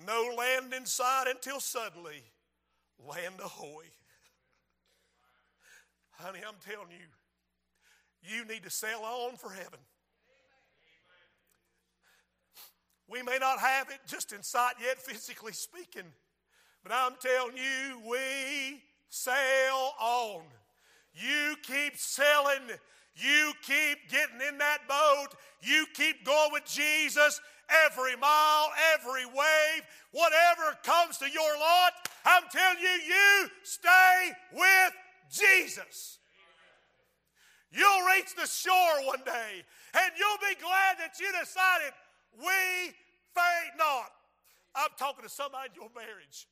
No 0.04 0.34
land 0.36 0.74
in 0.74 0.86
sight 0.86 1.26
until 1.28 1.60
suddenly, 1.60 2.24
land 3.08 3.36
ahoy. 3.42 3.84
Honey, 6.10 6.40
I'm 6.46 6.54
telling 6.64 6.90
you, 6.90 7.06
you 8.22 8.44
need 8.44 8.64
to 8.64 8.70
sail 8.70 9.00
on 9.02 9.36
for 9.36 9.50
heaven. 9.50 9.80
We 13.10 13.22
may 13.22 13.38
not 13.38 13.58
have 13.58 13.88
it 13.90 14.00
just 14.06 14.32
in 14.32 14.42
sight 14.42 14.74
yet, 14.82 15.00
physically 15.00 15.52
speaking, 15.52 16.12
but 16.82 16.92
I'm 16.92 17.14
telling 17.20 17.56
you, 17.56 18.00
we 18.08 18.82
sail 19.08 19.92
on. 20.00 20.42
You 21.14 21.56
keep 21.62 21.96
sailing. 21.96 22.68
You 23.16 23.52
keep 23.62 24.10
getting 24.10 24.40
in 24.46 24.58
that 24.58 24.86
boat. 24.86 25.34
You 25.62 25.86
keep 25.94 26.24
going 26.24 26.50
with 26.52 26.66
Jesus 26.66 27.40
every 27.86 28.16
mile, 28.16 28.70
every 28.94 29.26
wave, 29.26 29.82
whatever 30.12 30.76
comes 30.82 31.18
to 31.18 31.30
your 31.30 31.58
lot. 31.58 31.92
I'm 32.24 32.44
telling 32.50 32.78
you, 32.78 33.14
you 33.14 33.50
stay 33.62 34.32
with 34.52 34.92
Jesus. 35.30 36.18
You'll 37.70 38.06
reach 38.16 38.34
the 38.34 38.46
shore 38.46 39.04
one 39.04 39.22
day 39.24 39.62
and 39.94 40.12
you'll 40.16 40.48
be 40.48 40.56
glad 40.60 40.96
that 40.98 41.20
you 41.20 41.26
decided, 41.38 41.92
we 42.36 42.92
faint 43.32 43.72
not. 43.78 44.12
I'm 44.74 44.92
talking 44.98 45.24
to 45.24 45.32
somebody 45.32 45.70
in 45.74 45.80
your 45.80 45.90
marriage. 45.94 46.46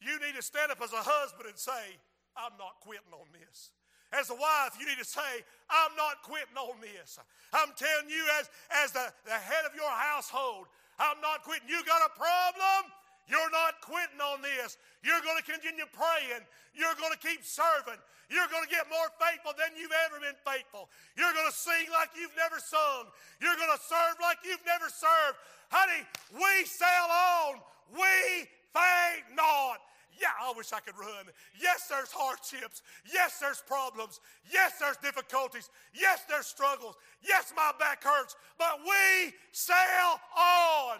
You 0.00 0.14
need 0.22 0.38
to 0.38 0.42
stand 0.42 0.70
up 0.70 0.78
as 0.80 0.92
a 0.92 1.02
husband 1.02 1.50
and 1.50 1.58
say, 1.58 1.98
I'm 2.38 2.54
not 2.58 2.78
quitting 2.80 3.10
on 3.10 3.26
this. 3.34 3.74
As 4.14 4.30
a 4.30 4.38
wife, 4.38 4.78
you 4.80 4.86
need 4.86 4.96
to 4.96 5.04
say, 5.04 5.44
I'm 5.68 5.92
not 5.98 6.22
quitting 6.24 6.56
on 6.56 6.80
this. 6.80 7.18
I'm 7.52 7.74
telling 7.76 8.08
you, 8.08 8.24
as, 8.40 8.48
as 8.72 8.92
the, 8.92 9.12
the 9.26 9.36
head 9.36 9.68
of 9.68 9.74
your 9.74 9.90
household, 9.90 10.70
I'm 10.96 11.20
not 11.20 11.44
quitting. 11.44 11.68
You 11.68 11.82
got 11.84 12.00
a 12.06 12.12
problem? 12.16 12.88
You're 13.28 13.52
not 13.52 13.84
quitting 13.84 14.20
on 14.24 14.40
this. 14.40 14.80
You're 15.04 15.20
going 15.20 15.36
to 15.36 15.46
continue 15.46 15.84
praying. 15.92 16.42
You're 16.72 16.96
going 16.96 17.12
to 17.12 17.20
keep 17.20 17.44
serving. 17.44 18.00
You're 18.32 18.48
going 18.48 18.64
to 18.64 18.72
get 18.72 18.88
more 18.88 19.08
faithful 19.20 19.52
than 19.56 19.76
you've 19.76 19.94
ever 20.08 20.20
been 20.20 20.36
faithful. 20.44 20.88
You're 21.16 21.32
going 21.32 21.48
to 21.48 21.56
sing 21.56 21.88
like 21.92 22.12
you've 22.16 22.36
never 22.36 22.60
sung. 22.60 23.08
You're 23.40 23.56
going 23.56 23.72
to 23.72 23.82
serve 23.84 24.16
like 24.20 24.40
you've 24.44 24.64
never 24.64 24.88
served. 24.88 25.36
Honey, 25.68 26.04
we 26.32 26.64
sail 26.64 27.08
on. 27.08 27.60
We 27.92 28.48
faint 28.72 29.24
not. 29.36 29.80
Yeah, 30.20 30.34
I 30.34 30.52
wish 30.56 30.72
I 30.72 30.80
could 30.80 30.98
run. 30.98 31.30
Yes, 31.60 31.86
there's 31.88 32.10
hardships. 32.10 32.82
Yes, 33.06 33.38
there's 33.38 33.62
problems. 33.62 34.20
Yes, 34.50 34.74
there's 34.80 34.96
difficulties. 34.98 35.70
Yes, 35.94 36.24
there's 36.28 36.46
struggles. 36.46 36.96
Yes, 37.22 37.52
my 37.54 37.70
back 37.78 38.02
hurts. 38.02 38.34
But 38.58 38.80
we 38.82 39.32
sail 39.52 40.18
on. 40.36 40.98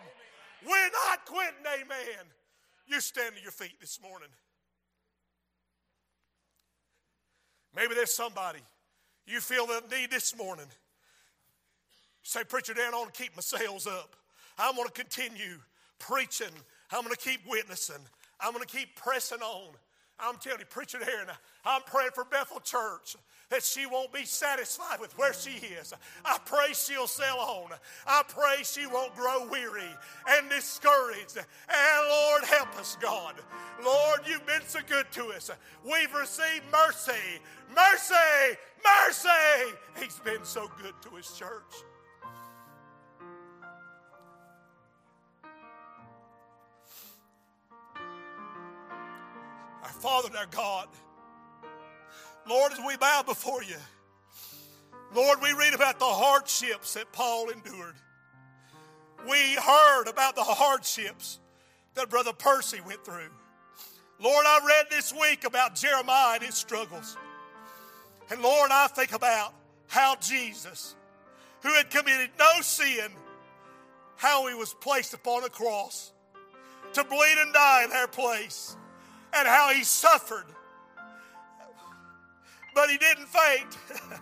We're 0.67 0.91
not 1.09 1.25
quitting, 1.27 1.65
amen. 1.67 2.25
You 2.87 3.01
stand 3.01 3.37
to 3.37 3.43
your 3.43 3.53
feet 3.53 3.81
this 3.81 4.01
morning. 4.03 4.29
Maybe 7.77 7.95
there's 7.95 8.15
somebody 8.15 8.61
you 9.27 9.41
feel 9.41 9.67
the 9.67 9.83
need 9.91 10.11
this 10.11 10.37
morning. 10.37 10.67
Say, 12.23 12.45
Preacher 12.45 12.75
Dan, 12.75 12.95
I 12.95 12.97
want 12.97 13.13
to 13.13 13.23
keep 13.23 13.37
my 13.37 13.43
sails 13.43 13.87
up. 13.87 14.17
I'm 14.59 14.75
going 14.75 14.89
to 14.89 14.93
continue 14.93 15.59
preaching. 15.99 16.49
I'm 16.91 17.03
going 17.03 17.15
to 17.15 17.21
keep 17.21 17.41
witnessing. 17.47 18.01
I'm 18.41 18.53
going 18.53 18.65
to 18.65 18.77
keep 18.77 18.97
pressing 18.97 19.41
on. 19.41 19.75
I'm 20.21 20.37
telling 20.37 20.61
you, 20.61 20.67
preacher 20.67 20.99
here, 20.99 21.21
and 21.21 21.31
I'm 21.65 21.83
praying 21.83 22.11
for 22.15 22.25
Bethel 22.25 22.61
Church 22.61 23.17
that 23.51 23.63
she 23.63 23.87
won't 23.87 24.13
be 24.13 24.25
satisfied 24.25 25.01
with 25.01 25.17
where 25.17 25.33
she 25.33 25.51
is. 25.51 25.95
I 26.25 26.39
pray 26.45 26.73
she'll 26.73 27.07
sail 27.07 27.37
on. 27.39 27.71
I 28.07 28.23
pray 28.29 28.63
she 28.63 28.87
won't 28.87 29.15
grow 29.15 29.47
weary 29.49 29.89
and 30.29 30.51
discouraged. 30.51 31.39
And 31.39 32.09
Lord, 32.09 32.45
help 32.45 32.79
us, 32.79 32.97
God. 33.01 33.37
Lord, 33.83 34.21
you've 34.27 34.47
been 34.47 34.61
so 34.67 34.81
good 34.87 35.11
to 35.13 35.29
us. 35.29 35.51
We've 35.85 36.13
received 36.13 36.65
mercy, 36.71 37.41
mercy, 37.75 38.59
mercy. 38.85 39.75
He's 39.99 40.19
been 40.21 40.45
so 40.45 40.71
good 40.83 40.95
to 41.03 41.17
his 41.17 41.31
church. 41.33 41.85
Father 49.99 50.29
and 50.29 50.37
our 50.37 50.47
God. 50.47 50.89
Lord, 52.49 52.73
as 52.73 52.79
we 52.87 52.97
bow 52.97 53.23
before 53.27 53.63
you, 53.63 53.77
Lord, 55.15 55.39
we 55.43 55.53
read 55.53 55.75
about 55.75 55.99
the 55.99 56.05
hardships 56.05 56.95
that 56.95 57.13
Paul 57.13 57.51
endured. 57.51 57.95
We 59.29 59.55
heard 59.55 60.07
about 60.07 60.37
the 60.37 60.45
hardships 60.45 61.41
that 61.95 62.09
Brother 62.09 62.33
Percy 62.33 62.81
went 62.87 63.05
through. 63.05 63.29
Lord, 64.21 64.45
I 64.47 64.61
read 64.67 64.87
this 64.91 65.13
week 65.13 65.45
about 65.45 65.75
Jeremiah 65.75 66.35
and 66.35 66.45
his 66.45 66.55
struggles. 66.55 67.17
And 68.31 68.41
Lord, 68.43 68.71
I 68.73 68.87
think 68.89 69.13
about 69.13 69.55
how 69.89 70.17
Jesus, 70.17 70.95
who 71.63 71.73
had 71.75 71.91
committed 71.91 72.31
no 72.39 72.61
sin, 72.61 73.11
how 74.17 74.47
he 74.47 74.55
was 74.55 74.75
placed 74.75 75.15
upon 75.15 75.45
a 75.45 75.49
cross 75.49 76.13
to 76.93 77.05
bleed 77.05 77.39
and 77.39 77.53
die 77.53 77.85
in 77.85 77.93
our 77.93 78.09
place 78.09 78.77
and 79.35 79.49
how 79.49 79.73
he 79.73 79.85
suffered. 79.85 80.47
But 82.75 82.91
he 82.91 82.99
didn't 82.99 83.27
faint, 83.27 83.77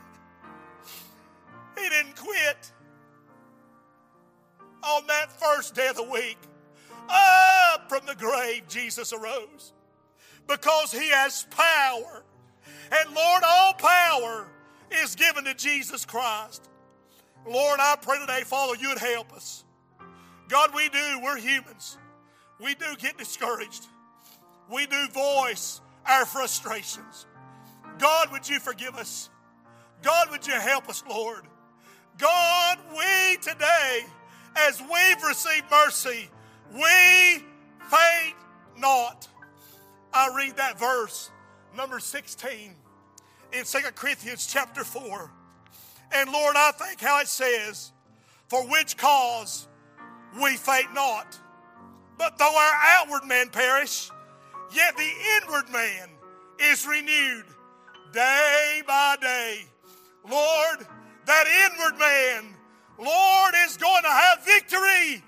he 1.78 1.88
didn't 1.88 2.16
quit. 2.16 2.72
On 4.82 5.04
that 5.08 5.32
first 5.32 5.74
day 5.74 5.88
of 5.88 5.96
the 5.96 6.04
week, 6.04 6.38
up 7.08 7.88
from 7.88 8.06
the 8.06 8.14
grave, 8.14 8.68
Jesus 8.68 9.12
arose 9.12 9.72
because 10.46 10.92
he 10.92 11.10
has 11.10 11.46
power. 11.50 12.22
And 12.92 13.14
Lord, 13.14 13.42
all 13.44 13.72
power 13.74 14.48
is 14.90 15.14
given 15.14 15.44
to 15.44 15.54
Jesus 15.54 16.04
Christ. 16.04 16.68
Lord, 17.46 17.80
I 17.80 17.96
pray 18.00 18.18
today, 18.20 18.42
Father, 18.42 18.74
you 18.80 18.88
would 18.88 18.98
help 18.98 19.32
us. 19.32 19.64
God, 20.48 20.70
we 20.74 20.88
do. 20.88 21.20
We're 21.22 21.38
humans. 21.38 21.98
We 22.60 22.74
do 22.74 22.96
get 22.98 23.18
discouraged 23.18 23.86
we 24.70 24.86
do 24.86 25.08
voice 25.08 25.80
our 26.06 26.24
frustrations. 26.26 27.26
God, 27.98 28.30
would 28.32 28.48
you 28.48 28.58
forgive 28.58 28.94
us? 28.96 29.30
God, 30.02 30.30
would 30.30 30.46
you 30.46 30.54
help 30.54 30.88
us, 30.88 31.02
Lord? 31.08 31.44
God, 32.18 32.78
we 32.90 33.36
today, 33.38 34.04
as 34.56 34.80
we've 34.80 35.22
received 35.22 35.70
mercy, 35.70 36.28
we 36.72 37.44
faint 37.88 38.36
not. 38.78 39.28
I 40.12 40.32
read 40.34 40.56
that 40.56 40.78
verse, 40.78 41.30
number 41.76 41.98
16, 41.98 42.74
in 43.52 43.64
2 43.64 43.78
Corinthians 43.94 44.46
chapter 44.46 44.84
4. 44.84 45.30
And 46.12 46.30
Lord, 46.30 46.54
I 46.56 46.70
think 46.72 47.00
how 47.00 47.20
it 47.20 47.28
says, 47.28 47.92
For 48.48 48.62
which 48.66 48.96
cause 48.96 49.68
we 50.40 50.56
faint 50.56 50.94
not. 50.94 51.38
But 52.18 52.38
though 52.38 52.56
our 52.56 52.72
outward 52.82 53.26
man 53.26 53.50
perish, 53.50 54.10
Yet 54.72 54.96
the 54.96 55.10
inward 55.36 55.70
man 55.70 56.08
is 56.58 56.86
renewed 56.86 57.44
day 58.12 58.82
by 58.86 59.16
day. 59.20 59.64
Lord, 60.28 60.86
that 61.26 61.70
inward 61.70 61.98
man, 61.98 62.54
Lord, 62.98 63.54
is 63.64 63.76
going 63.76 64.02
to 64.02 64.08
have 64.08 64.44
victory. 64.44 65.22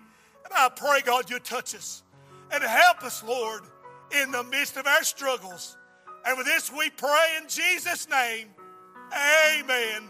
And 0.45 0.55
I 0.55 0.69
pray, 0.75 1.03
God, 1.05 1.31
you 1.31 1.39
touch 1.39 1.75
us 1.75 2.03
and 2.51 2.63
help 2.63 3.03
us, 3.03 3.23
Lord, 3.23 3.63
in 4.23 4.31
the 4.31 4.43
midst 4.45 4.77
of 4.77 4.87
our 4.87 5.05
struggles. 5.05 5.77
And 6.25 6.37
with 6.37 6.47
this 6.47 6.73
we 6.73 6.91
pray 6.91 7.37
in 7.41 7.49
Jesus' 7.49 8.09
name. 8.09 8.49
Amen 9.13 10.05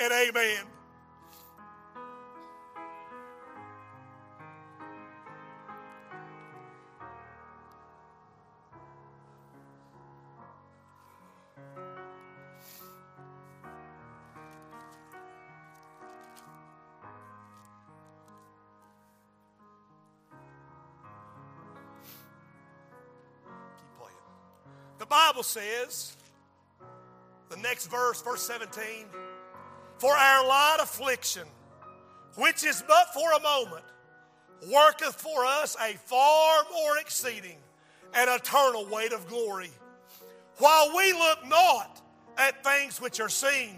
and 0.00 0.12
amen. 0.12 0.75
Bible 25.36 25.44
says, 25.44 26.16
the 27.50 27.58
next 27.58 27.88
verse, 27.88 28.22
verse 28.22 28.40
17, 28.40 29.04
for 29.98 30.10
our 30.10 30.48
light 30.48 30.78
affliction, 30.80 31.42
which 32.36 32.64
is 32.64 32.82
but 32.88 33.12
for 33.12 33.30
a 33.32 33.42
moment, 33.42 33.84
worketh 34.72 35.20
for 35.20 35.44
us 35.44 35.76
a 35.76 35.92
far 35.98 36.64
more 36.72 36.96
exceeding 36.96 37.58
and 38.14 38.30
eternal 38.30 38.86
weight 38.86 39.12
of 39.12 39.28
glory. 39.28 39.68
While 40.56 40.96
we 40.96 41.12
look 41.12 41.46
not 41.46 42.00
at 42.38 42.64
things 42.64 42.98
which 42.98 43.20
are 43.20 43.28
seen, 43.28 43.76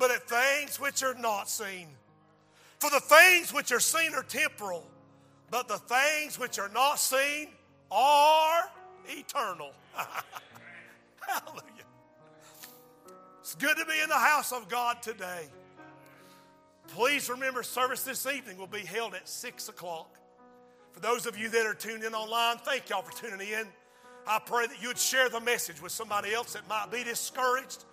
but 0.00 0.10
at 0.10 0.28
things 0.28 0.80
which 0.80 1.04
are 1.04 1.14
not 1.14 1.48
seen. 1.48 1.86
For 2.80 2.90
the 2.90 2.98
things 2.98 3.54
which 3.54 3.70
are 3.70 3.78
seen 3.78 4.14
are 4.14 4.24
temporal, 4.24 4.84
but 5.48 5.68
the 5.68 5.78
things 5.78 6.40
which 6.40 6.58
are 6.58 6.70
not 6.70 6.98
seen 6.98 7.50
are 7.92 8.64
eternal. 9.08 9.72
Hallelujah. 11.26 11.62
It's 13.40 13.54
good 13.54 13.76
to 13.76 13.84
be 13.84 14.00
in 14.02 14.08
the 14.08 14.14
house 14.14 14.52
of 14.52 14.68
God 14.68 15.02
today. 15.02 15.46
Please 16.88 17.28
remember, 17.28 17.62
service 17.62 18.02
this 18.02 18.26
evening 18.26 18.58
will 18.58 18.66
be 18.66 18.80
held 18.80 19.14
at 19.14 19.28
6 19.28 19.68
o'clock. 19.68 20.16
For 20.92 21.00
those 21.00 21.26
of 21.26 21.38
you 21.38 21.48
that 21.48 21.66
are 21.66 21.74
tuned 21.74 22.04
in 22.04 22.14
online, 22.14 22.58
thank 22.58 22.90
y'all 22.90 23.02
for 23.02 23.12
tuning 23.12 23.48
in. 23.48 23.66
I 24.26 24.38
pray 24.38 24.66
that 24.66 24.80
you 24.80 24.88
would 24.88 24.98
share 24.98 25.28
the 25.28 25.40
message 25.40 25.82
with 25.82 25.92
somebody 25.92 26.32
else 26.32 26.52
that 26.52 26.68
might 26.68 26.90
be 26.90 27.02
discouraged. 27.02 27.84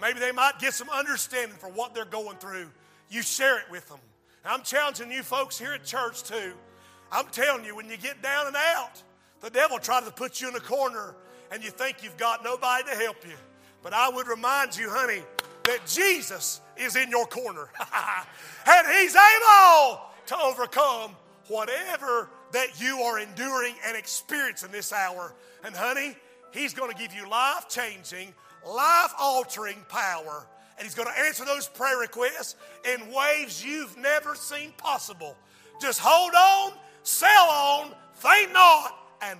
Maybe 0.00 0.18
they 0.18 0.32
might 0.32 0.58
get 0.58 0.74
some 0.74 0.88
understanding 0.90 1.56
for 1.56 1.68
what 1.68 1.94
they're 1.94 2.04
going 2.04 2.38
through. 2.38 2.70
You 3.08 3.22
share 3.22 3.58
it 3.58 3.66
with 3.70 3.88
them. 3.88 3.98
I'm 4.44 4.62
challenging 4.62 5.10
you 5.10 5.22
folks 5.22 5.58
here 5.58 5.72
at 5.72 5.84
church 5.84 6.22
too. 6.22 6.52
I'm 7.10 7.26
telling 7.26 7.64
you, 7.64 7.76
when 7.76 7.88
you 7.88 7.96
get 7.96 8.22
down 8.22 8.48
and 8.48 8.56
out, 8.56 9.02
the 9.40 9.50
devil 9.50 9.78
tries 9.78 10.04
to 10.04 10.12
put 10.12 10.40
you 10.40 10.48
in 10.48 10.54
a 10.54 10.60
corner 10.60 11.14
and 11.50 11.62
you 11.62 11.70
think 11.70 12.02
you've 12.02 12.16
got 12.16 12.42
nobody 12.42 12.84
to 12.84 12.96
help 12.96 13.16
you. 13.26 13.36
But 13.82 13.92
I 13.92 14.08
would 14.08 14.26
remind 14.26 14.76
you, 14.76 14.90
honey, 14.90 15.22
that 15.64 15.86
Jesus 15.86 16.60
is 16.76 16.96
in 16.96 17.10
your 17.10 17.26
corner. 17.26 17.68
and 18.66 18.86
he's 18.98 19.14
able 19.14 20.00
to 20.26 20.36
overcome 20.38 21.16
whatever 21.48 22.30
that 22.52 22.80
you 22.80 22.98
are 22.98 23.18
enduring 23.18 23.74
and 23.86 23.96
experiencing 23.96 24.70
this 24.72 24.92
hour. 24.92 25.34
And 25.64 25.74
honey, 25.74 26.16
he's 26.52 26.74
going 26.74 26.90
to 26.90 26.96
give 26.96 27.12
you 27.14 27.28
life 27.28 27.68
changing, 27.68 28.34
life 28.66 29.12
altering 29.18 29.78
power. 29.88 30.46
And 30.78 30.84
he's 30.84 30.94
going 30.94 31.08
to 31.08 31.18
answer 31.20 31.44
those 31.44 31.68
prayer 31.68 31.98
requests 31.98 32.56
in 32.84 33.12
ways 33.12 33.64
you've 33.64 33.96
never 33.96 34.34
seen 34.34 34.72
possible. 34.76 35.36
Just 35.80 36.00
hold 36.02 36.32
on, 36.34 36.72
sell 37.02 37.48
on, 37.48 37.92
faint 38.14 38.52
not, 38.52 39.05
and 39.22 39.38